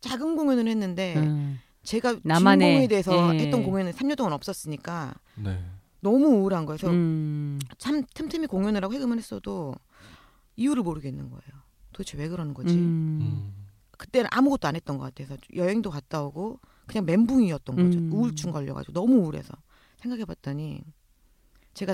작은 0.01 0.35
공연을 0.35 0.67
했는데 0.67 1.15
음. 1.17 1.59
제가 1.83 2.17
나만의, 2.23 2.67
주인공에 2.67 2.87
대해서 2.87 3.35
예. 3.35 3.39
했던 3.39 3.63
공연은 3.63 3.91
3년 3.93 4.15
동안 4.15 4.33
없었으니까 4.33 5.13
네. 5.35 5.63
너무 5.99 6.27
우울한 6.27 6.65
거예요. 6.65 6.77
그래서 6.77 6.93
음. 6.93 7.59
참 7.77 8.03
틈틈이 8.13 8.47
공연을 8.47 8.83
하고 8.83 8.93
해금을 8.93 9.17
했어도 9.17 9.73
이유를 10.55 10.83
모르겠는 10.83 11.29
거예요. 11.29 11.61
도대체 11.93 12.17
왜 12.17 12.27
그러는 12.27 12.53
거지? 12.53 12.73
음. 12.75 13.19
음. 13.21 13.53
그때는 13.97 14.29
아무것도 14.31 14.67
안 14.67 14.75
했던 14.75 14.97
것 14.97 15.03
같아서 15.03 15.39
여행도 15.55 15.91
갔다 15.91 16.23
오고 16.23 16.59
그냥 16.87 17.05
멘붕이었던 17.05 17.75
거죠. 17.75 17.99
음. 17.99 18.11
우울증 18.11 18.51
걸려가지고 18.51 18.93
너무 18.93 19.17
우울해서 19.17 19.53
생각해봤더니 19.97 20.81
제가 21.73 21.93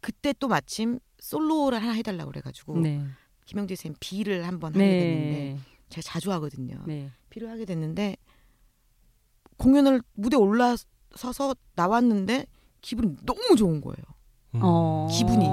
그때 0.00 0.32
또 0.38 0.48
마침 0.48 0.98
솔로를 1.18 1.82
하나 1.82 1.92
해달라고 1.92 2.30
그래가지고 2.30 2.78
네. 2.78 3.04
김영재 3.46 3.74
쌤 3.76 3.94
비를 4.00 4.46
한번 4.46 4.74
하게 4.74 4.84
됐는데 4.84 5.30
네. 5.30 5.58
제가 5.90 6.02
자주 6.02 6.32
하거든요. 6.32 6.82
네. 6.86 7.10
비를 7.30 7.50
하게 7.50 7.64
됐는데 7.64 8.16
공연을 9.58 10.02
무대 10.14 10.36
올라서서 10.36 11.54
나왔는데 11.74 12.46
기분이 12.80 13.16
너무 13.24 13.56
좋은 13.56 13.80
거예요. 13.80 13.96
음. 14.54 14.60
어. 14.62 15.08
기분이. 15.10 15.46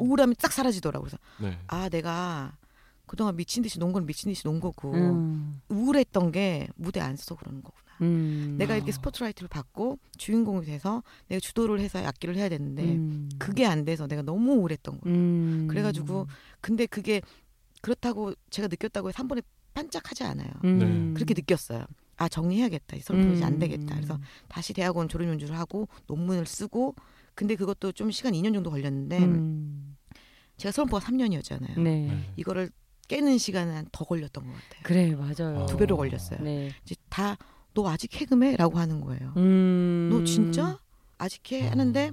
우울함이 0.00 0.36
싹 0.38 0.52
사라지더라고요. 0.52 1.08
그래서 1.10 1.18
네. 1.40 1.58
아 1.66 1.88
내가 1.88 2.56
그동안 3.06 3.36
미친 3.36 3.62
듯이 3.62 3.78
논 3.78 3.92
건 3.92 4.06
미친 4.06 4.30
듯이 4.30 4.42
논 4.44 4.60
거고 4.60 4.92
음. 4.92 5.60
우울했던 5.68 6.30
게 6.30 6.68
무대 6.76 7.00
안 7.00 7.16
서서 7.16 7.34
그러는 7.36 7.62
거구나. 7.62 7.87
음. 8.02 8.56
내가 8.58 8.74
아. 8.74 8.76
이렇게 8.76 8.92
스포트라이트를 8.92 9.48
받고 9.48 9.98
주인공이 10.16 10.66
돼서 10.66 11.02
내가 11.28 11.40
주도를 11.40 11.80
해서 11.80 11.98
악기를 11.98 12.36
해야 12.36 12.48
되는데 12.48 12.84
음. 12.84 13.28
그게 13.38 13.66
안 13.66 13.84
돼서 13.84 14.06
내가 14.06 14.22
너무 14.22 14.52
우울했던 14.54 15.00
거예요. 15.00 15.16
음. 15.16 15.66
그래가지고 15.68 16.26
근데 16.60 16.86
그게 16.86 17.20
그렇다고 17.82 18.34
제가 18.50 18.68
느꼈다고 18.68 19.08
해서 19.08 19.16
한 19.18 19.28
번에 19.28 19.42
반짝하지 19.74 20.24
않아요. 20.24 20.50
음. 20.64 21.14
그렇게 21.14 21.34
느꼈어요. 21.34 21.84
아 22.16 22.28
정리해야겠다. 22.28 22.96
이 22.96 23.00
프로젝트 23.00 23.44
안 23.44 23.54
음. 23.54 23.58
되겠다. 23.60 23.94
그래서 23.94 24.18
다시 24.48 24.72
대학원 24.72 25.08
졸업 25.08 25.28
연주를 25.28 25.56
하고 25.56 25.88
논문을 26.08 26.46
쓰고 26.46 26.96
근데 27.34 27.54
그것도 27.54 27.92
좀 27.92 28.10
시간 28.10 28.32
2년 28.32 28.52
정도 28.52 28.70
걸렸는데 28.70 29.18
음. 29.18 29.96
제가 30.56 30.72
서울포가 30.72 31.04
3년이었잖아요. 31.06 31.80
네. 31.80 32.06
네. 32.06 32.32
이거를 32.36 32.70
깨는 33.06 33.38
시간은 33.38 33.86
더 33.92 34.04
걸렸던 34.04 34.44
것 34.44 34.52
같아요. 34.52 34.82
그래 34.82 35.14
맞아요. 35.14 35.66
두 35.66 35.76
배로 35.76 35.96
걸렸어요. 35.96 36.40
네. 36.42 36.72
이제 36.84 36.96
다 37.08 37.36
너 37.78 37.88
아직 37.88 38.12
해금해?라고 38.20 38.76
하는 38.78 39.00
거예요. 39.00 39.32
음. 39.36 40.08
너 40.12 40.24
진짜 40.24 40.80
아직 41.16 41.52
해 41.52 41.66
음. 41.66 41.70
하는데 41.70 42.10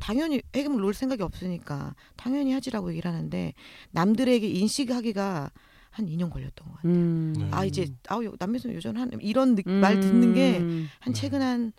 당연히 0.00 0.40
해금을 0.54 0.80
놓을 0.80 0.94
생각이 0.94 1.24
없으니까 1.24 1.96
당연히 2.14 2.52
하지라고 2.52 2.90
얘기를 2.92 3.10
하는데 3.10 3.52
남들에게 3.90 4.46
인식하기가 4.48 5.50
한 5.90 6.06
2년 6.06 6.30
걸렸던 6.30 6.68
것 6.68 6.74
같아요. 6.76 6.92
음. 6.92 7.34
네. 7.36 7.48
아 7.50 7.64
이제 7.64 7.88
아우 8.06 8.22
남매선 8.38 8.72
요전 8.74 8.96
한 8.96 9.10
이런 9.20 9.56
느- 9.56 9.62
말 9.68 9.98
듣는 9.98 10.34
게한 10.34 10.62
음. 10.62 10.88
네. 11.04 11.12
최근 11.12 11.42
한 11.42 11.72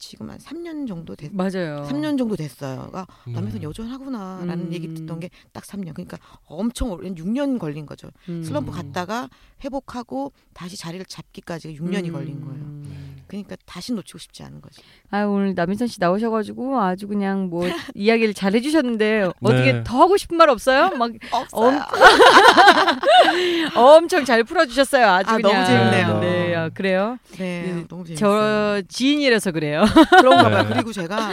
지금 0.00 0.30
한 0.30 0.38
3년 0.38 0.88
정도 0.88 1.14
됐 1.14 1.30
맞아요. 1.32 1.86
3년 1.88 2.18
정도 2.18 2.34
됐어요. 2.34 2.90
아, 2.92 3.06
남에선 3.26 3.60
네. 3.60 3.66
여전하구나라는 3.66 4.66
음. 4.66 4.72
얘기 4.72 4.88
듣던 4.92 5.20
게 5.20 5.30
딱 5.52 5.64
3년. 5.64 5.94
그러니까 5.94 6.18
엄청 6.46 6.90
오래 6.90 7.08
6년 7.10 7.58
걸린 7.58 7.86
거죠. 7.86 8.10
음. 8.28 8.42
슬럼프 8.42 8.72
갔다가 8.72 9.28
회복하고 9.62 10.32
다시 10.54 10.76
자리를 10.76 11.04
잡기까지 11.06 11.76
6년이 11.78 12.08
음. 12.08 12.12
걸린 12.12 12.40
거예요. 12.40 12.99
그러니까 13.30 13.56
다시 13.64 13.92
놓치고 13.92 14.18
싶지 14.18 14.42
않은 14.42 14.60
거지. 14.60 14.82
아 15.10 15.22
오늘 15.22 15.54
남인선 15.54 15.86
씨 15.88 16.00
나오셔가지고 16.00 16.80
아주 16.80 17.06
그냥 17.06 17.48
뭐 17.48 17.64
이야기를 17.94 18.34
잘 18.34 18.54
해주셨는데 18.54 19.30
어떻게 19.40 19.72
네. 19.72 19.84
더 19.84 20.00
하고 20.00 20.16
싶은 20.16 20.36
말 20.36 20.50
없어요? 20.50 20.90
막 20.96 21.12
없어요. 21.30 21.80
엄 23.76 24.08
청 24.08 24.24
잘 24.24 24.42
풀어주셨어요. 24.44 25.06
아주 25.06 25.30
아, 25.30 25.36
그냥. 25.36 25.52
너무 25.52 25.66
재밌네요. 25.66 26.18
네, 26.20 26.54
아, 26.56 26.68
그래요. 26.70 27.18
네, 27.38 27.72
네, 27.74 27.84
너무 27.88 28.04
재밌어요. 28.04 28.80
저 28.82 28.82
지인이라서 28.88 29.52
그래요. 29.52 29.84
그런가 30.18 30.50
봐요. 30.50 30.62
네. 30.64 30.74
그리고 30.74 30.92
제가 30.92 31.30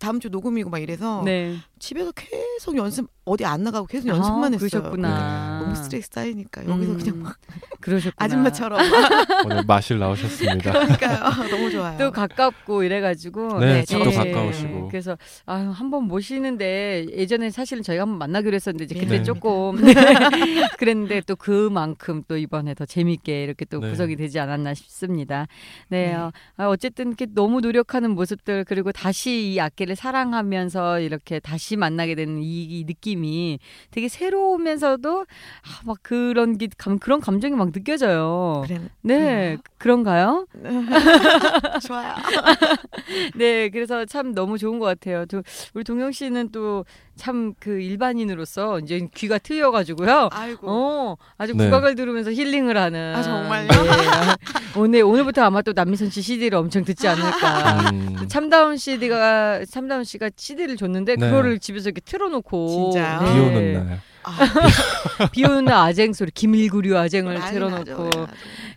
다음 0.00 0.18
주 0.18 0.28
녹음이고 0.30 0.70
막 0.70 0.78
이래서 0.80 1.22
네. 1.24 1.56
집에서 1.78 2.10
계속 2.12 2.76
연습 2.76 3.06
어디 3.24 3.44
안 3.44 3.62
나가고 3.62 3.86
계속 3.86 4.08
연습만 4.08 4.52
아, 4.54 4.56
했어요. 4.56 4.58
그러셨구나. 4.70 5.59
너무 5.70 5.84
스트레스 5.84 6.10
쌓이니까 6.12 6.66
여기서 6.66 6.92
음, 6.92 6.98
그냥 6.98 7.22
막 7.22 7.36
그러셨구나. 7.80 8.24
아줌마처럼 8.24 8.78
오늘 9.46 9.62
마실 9.66 9.98
나오셨습니다. 9.98 10.72
그러니까요. 10.72 11.48
너무 11.50 11.70
좋아요. 11.70 11.98
또 11.98 12.10
가깝고 12.10 12.82
이래가지고 12.82 13.58
네, 13.60 13.72
네, 13.74 13.84
집도 13.84 14.10
네. 14.10 14.16
가까우시고. 14.16 14.88
그래서 14.88 15.16
아유 15.46 15.70
한번 15.70 16.04
모시는데 16.04 17.06
예전에 17.12 17.50
사실은 17.50 17.82
저희가 17.82 18.02
한번 18.02 18.18
만나기로 18.18 18.54
했었는데 18.54 18.84
이제 18.84 18.94
네. 18.94 19.00
그때 19.00 19.18
네. 19.18 19.22
조금 19.22 19.76
네. 19.76 19.94
그랬는데 20.78 21.22
또 21.26 21.36
그만큼 21.36 22.22
또 22.28 22.36
이번에 22.36 22.74
더 22.74 22.84
재밌게 22.84 23.44
이렇게 23.44 23.64
또 23.64 23.80
네. 23.80 23.90
구성이 23.90 24.16
되지 24.16 24.38
않았나 24.38 24.74
싶습니다. 24.74 25.46
네, 25.88 26.08
네. 26.08 26.14
어, 26.14 26.32
아, 26.56 26.66
어쨌든 26.68 27.08
이렇게 27.08 27.26
너무 27.34 27.60
노력하는 27.60 28.10
모습들 28.10 28.64
그리고 28.64 28.92
다시 28.92 29.52
이 29.52 29.60
악기를 29.60 29.96
사랑하면서 29.96 31.00
이렇게 31.00 31.40
다시 31.40 31.76
만나게 31.76 32.14
되는 32.14 32.42
이, 32.42 32.64
이 32.64 32.84
느낌이 32.84 33.58
되게 33.90 34.08
새로우면서도 34.08 35.26
아, 35.62 35.80
막 35.84 35.98
그런 36.02 36.58
게 36.58 36.68
감, 36.76 36.98
그런 36.98 37.20
감정이 37.20 37.54
막 37.54 37.72
느껴져요. 37.72 38.62
그래. 38.66 38.80
네, 39.02 39.56
그런가요? 39.78 40.46
좋아요. 41.86 42.14
네, 43.36 43.68
그래서 43.70 44.04
참 44.04 44.34
너무 44.34 44.58
좋은 44.58 44.78
것 44.78 44.86
같아요. 44.86 45.26
또 45.26 45.42
우리 45.74 45.84
동영 45.84 46.12
씨는 46.12 46.50
또 46.50 46.84
참 47.20 47.54
그 47.60 47.80
일반인으로서 47.80 48.78
이제 48.80 49.06
귀가 49.14 49.36
트여 49.38 49.70
가지고요. 49.70 50.30
아이고. 50.32 50.66
어, 50.70 51.16
아주 51.36 51.54
네. 51.54 51.66
국악을 51.66 51.94
들으면서 51.94 52.32
힐링을 52.32 52.76
하는. 52.78 53.14
아, 53.14 53.22
정말요? 53.22 53.68
네. 53.68 54.36
오늘 54.76 55.02
오늘부터 55.02 55.42
아마 55.42 55.60
또 55.62 55.72
남미선 55.74 56.08
씨 56.10 56.22
CD를 56.22 56.56
엄청 56.56 56.82
듣지 56.84 57.06
않을까. 57.06 57.90
음. 57.90 58.26
참다운 58.28 58.76
CD가 58.78 59.64
참다운 59.66 60.04
씨가 60.04 60.30
CD를 60.34 60.76
줬는데 60.76 61.16
네. 61.16 61.26
그거를 61.26 61.58
집에서 61.58 61.90
이렇게 61.90 62.00
틀어놓고? 62.00 62.92
네. 62.94 63.02
비 63.18 63.38
오는 63.38 63.72
날. 63.74 64.00
아, 64.22 64.30
비 65.32 65.44
오는 65.44 65.64
날 65.64 65.74
아쟁 65.88 66.12
소리 66.12 66.30
김일구류 66.30 66.96
아쟁을 66.96 67.40
틀어놓고 67.40 67.78
나죠, 67.84 67.96
난리 67.96 68.08
나죠. 68.16 68.28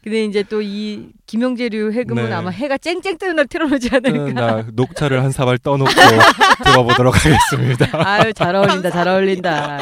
근데 0.04 0.26
이제 0.26 0.44
또 0.44 0.62
이 0.62 1.08
김영재류 1.34 1.94
해금은 1.94 2.26
네. 2.26 2.32
아마 2.32 2.52
해가 2.52 2.78
쨍쨍 2.78 3.18
뜨는 3.18 3.38
날 3.38 3.48
틀어놓지 3.48 3.90
않을까. 3.92 4.34
날 4.34 4.66
녹차를 4.74 5.24
한 5.24 5.32
사발 5.32 5.58
떠놓고 5.58 5.90
들어보도록 6.64 7.16
하겠습니다. 7.16 7.88
아유 8.08 8.32
잘 8.34 8.56
어울린다 8.56 8.92
잘 8.92 9.08
어울린다. 9.08 9.80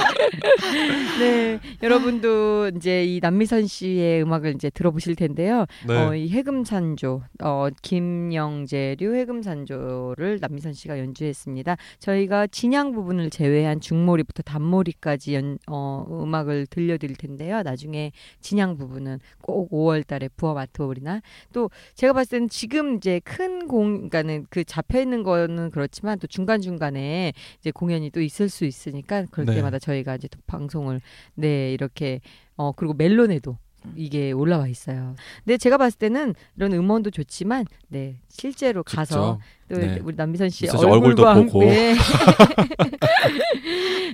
네 1.20 1.60
여러분도 1.84 2.72
이제 2.78 3.04
이 3.04 3.20
남미선 3.22 3.68
씨의 3.68 4.22
음악을 4.24 4.56
이제 4.56 4.70
들어보실 4.70 5.18
텐데요. 5.18 5.66
네. 5.86 5.98
어, 5.98 6.16
이 6.16 6.30
해금산조 6.30 7.22
어, 7.44 7.68
김영재류 7.82 9.14
해금산조를 9.14 10.38
남미선 10.40 10.72
씨가 10.72 11.00
연주했습니다. 11.00 11.76
저희가 12.00 12.48
진양 12.48 12.94
부분을 12.94 13.30
제외한 13.30 13.82
중모리부터 13.82 14.44
단모리까지 14.44 15.36
연, 15.36 15.58
어, 15.68 16.06
음악을 16.10 16.68
들려드릴 16.68 17.18
텐데요. 17.18 17.62
나중에 17.62 18.14
진양 18.40 18.78
부분은 18.78 19.20
꼭 19.42 19.70
5월달에 19.70 20.30
부어 20.38 20.54
마트홀이나 20.54 21.20
또 21.54 21.70
제가 21.96 22.14
봤을 22.14 22.32
때는 22.32 22.50
지금 22.50 22.98
이제 22.98 23.20
큰 23.24 23.68
공, 23.68 24.10
그러니까는 24.10 24.46
그 24.50 24.64
잡혀 24.64 25.02
있는 25.02 25.24
거는 25.24 25.72
그렇지만 25.72 26.20
또 26.20 26.28
중간 26.28 26.62
중간에 26.62 27.34
이제 27.60 27.72
공연이 27.72 28.10
또 28.10 28.22
있을 28.22 28.50
수 28.50 28.66
있으니까 28.66 29.26
그럴 29.32 29.46
네. 29.46 29.56
때마다 29.56 29.80
저희가 29.80 30.16
이제 30.16 30.28
또 30.28 30.40
방송을 30.48 31.02
네 31.36 31.72
이렇게 31.74 32.22
어 32.56 32.72
그리고 32.72 32.94
멜론에도 32.94 33.58
이게 33.96 34.32
올라와 34.32 34.68
있어요. 34.68 35.16
근데 35.44 35.58
제가 35.58 35.78
봤을 35.78 35.98
때는 35.98 36.36
이런 36.56 36.74
음원도 36.74 37.12
좋지만 37.12 37.66
네 37.88 38.18
실제로 38.30 38.84
가서 38.84 39.40
또 39.72 39.78
네. 39.80 40.00
우리 40.04 40.16
남미선 40.16 40.50
씨 40.50 40.68
얼굴도 40.68 40.92
얼굴도 40.94 41.24
보고. 41.46 41.62
함께 41.62 41.96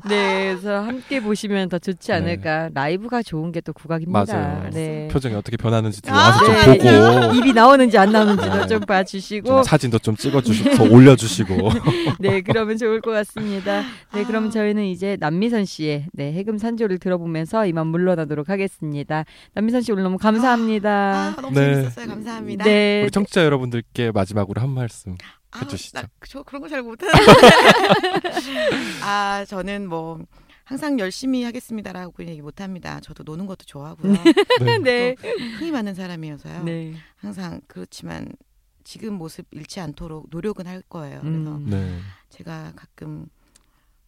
네, 0.08 0.50
그래서 0.54 0.80
함께 0.82 1.20
보시면 1.20 1.70
더 1.70 1.80
좋지 1.80 2.08
네. 2.10 2.14
않을까. 2.14 2.70
라이브가 2.74 3.24
좋은 3.24 3.52
게 3.52 3.58
또 3.68 3.74
국악입니다. 3.74 4.24
맞아요. 4.34 4.70
네. 4.72 5.10
표정이 5.12 5.36
어떻게 5.36 5.58
변하는지 5.58 6.00
아, 6.08 6.14
와서 6.14 6.46
좀 6.46 6.54
네, 6.56 6.78
보고 6.78 7.34
입- 7.34 7.40
입이 7.40 7.54
나오는지 7.54 7.98
안 7.98 8.12
나오는지도 8.14 8.56
네. 8.56 8.68
좀 8.68 8.80
봐주시고 8.82 9.48
좀 9.48 9.64
사진도 9.64 10.00
좀 10.00 10.16
찍어주시고 10.16 10.86
올려주시고 10.94 11.70
네 12.22 12.40
그러면 12.42 12.78
좋을 12.78 13.02
것 13.02 13.12
같습니다. 13.12 13.82
네 14.14 14.24
그럼 14.24 14.48
아. 14.48 14.50
저희는 14.52 14.86
이제 14.86 15.18
남미선 15.20 15.66
씨의 15.66 16.06
네 16.14 16.32
해금 16.34 16.58
산조를 16.60 17.00
들어보면서 17.00 17.66
이만 17.66 17.88
물러나도록 17.88 18.48
하겠습니다. 18.50 19.26
남미선 19.56 19.82
씨 19.82 19.92
오늘 19.92 20.04
너무 20.04 20.18
감사합니다. 20.18 21.34
아, 21.36 21.42
너무 21.42 21.60
네. 21.60 21.74
재밌었어요. 21.74 22.08
감사합니다. 22.08 22.64
네 22.64 23.02
우리 23.04 23.12
청취자 23.12 23.44
여러분들께 23.44 24.12
마지막으로 24.12 24.62
한 24.62 24.70
말씀 24.70 25.14
아, 25.14 25.18
해주시죠. 25.62 26.00
나, 26.02 26.08
저 26.28 26.44
그런 26.44 26.62
거 26.62 26.68
잘 26.70 26.82
못하는데. 26.84 27.18
아, 29.04 29.46
저는 29.46 29.88
뭐 29.90 30.20
항상 30.64 31.00
열심히 31.00 31.44
하겠습니다라고 31.44 32.26
얘기 32.26 32.42
못합니다. 32.42 33.00
저도 33.00 33.24
노는 33.24 33.46
것도 33.46 33.64
좋아하고요. 33.66 34.14
네. 34.62 34.78
네. 34.80 35.16
흥이 35.58 35.72
많은 35.72 35.94
사람이어서요. 35.94 36.64
네. 36.64 36.94
항상 37.16 37.62
그렇지만 37.68 38.28
지금 38.84 39.14
모습 39.14 39.46
잃지 39.52 39.80
않도록 39.80 40.28
노력은 40.30 40.68
할 40.68 40.82
거예요. 40.82 41.22
그래서 41.22 41.56
음. 41.56 41.66
네. 41.70 42.00
제가 42.30 42.74
가끔 42.76 43.28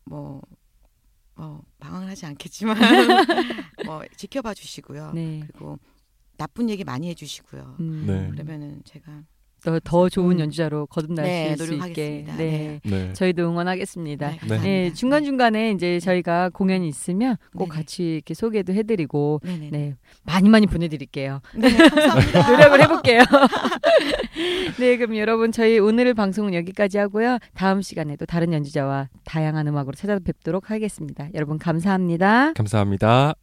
뭐, 0.04 0.42
뭐 1.36 1.62
방황을 1.80 2.10
하지 2.10 2.26
않겠지만 2.26 2.78
뭐 3.86 4.04
지켜봐 4.18 4.54
주시고요. 4.54 5.12
네. 5.14 5.44
그리고 5.48 5.80
나쁜 6.38 6.70
얘기 6.70 6.84
많이 6.84 7.08
해주시고요. 7.10 7.78
음. 7.80 8.04
네. 8.08 8.30
그러면은 8.32 8.82
제가 8.86 9.24
더, 9.64 9.80
더 9.84 10.10
좋은 10.10 10.38
음. 10.38 10.40
연주자로 10.42 10.86
거듭나실 10.88 11.32
네, 11.32 11.56
수 11.56 11.64
있게. 11.64 11.66
노력하겠습니다. 11.66 12.36
네. 12.38 12.80
네. 12.84 12.90
네. 12.90 13.14
저희도 13.14 13.50
응원하겠습니다. 13.50 14.28
네, 14.30 14.38
감사합니다. 14.38 14.70
네, 14.70 14.94
중간 14.94 15.24
중간에 15.24 15.72
이제 15.72 16.00
저희가 16.00 16.50
공연이 16.50 16.88
있으면 16.88 17.38
꼭 17.56 17.70
네네. 17.70 17.76
같이 17.78 18.04
이렇게 18.16 18.34
소개도 18.34 18.74
해드리고, 18.74 19.42
네네. 19.44 19.70
네, 19.72 19.96
많이 20.24 20.50
많이 20.50 20.68
보내드릴게요. 20.68 21.42
네. 21.56 21.70
노력을 22.50 22.82
해볼게요. 22.82 23.22
네, 24.80 24.98
그럼 24.98 25.18
여러분 25.18 25.52
저희 25.52 25.80
오늘 25.80 26.14
방송은 26.14 26.54
여기까지 26.54 26.98
하고요. 26.98 27.40
다음 27.54 27.82
시간에도 27.82 28.26
다른 28.26 28.54
연주자와 28.54 29.10
다양한 29.26 29.68
음악으로 29.68 29.94
찾아뵙도록 29.96 30.72
하겠습니다. 30.72 31.28
여러분 31.34 31.58
감사합니다. 31.58 32.54
감사합니다. 32.54 33.36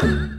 Thank 0.00 0.12
you. 0.22 0.29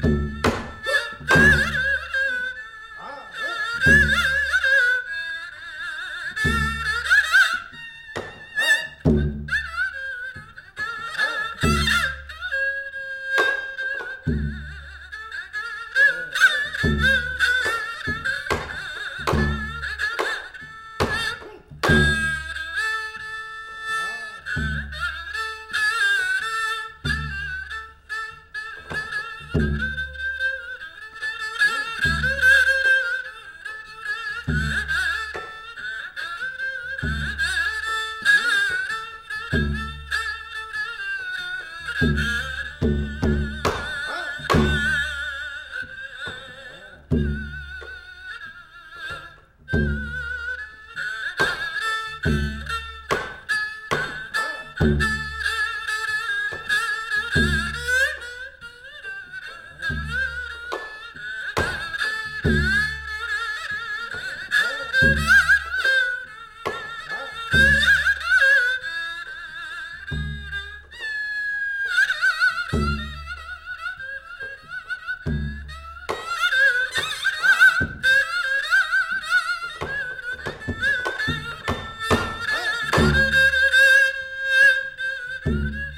Thank 85.44 85.56
you. 85.76 85.91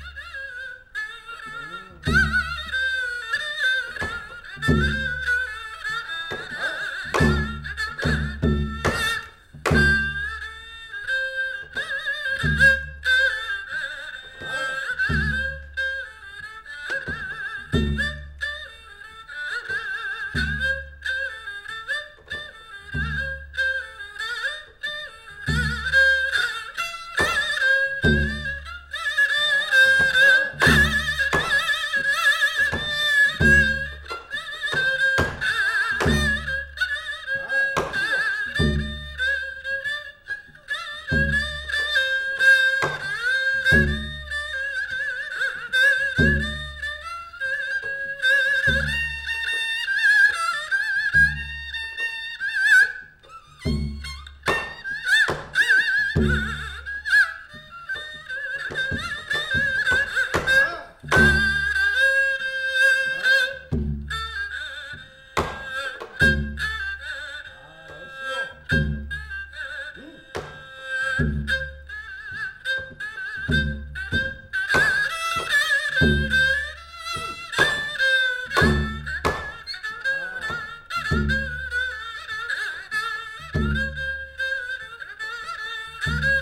Uh-uh. 86.05 86.32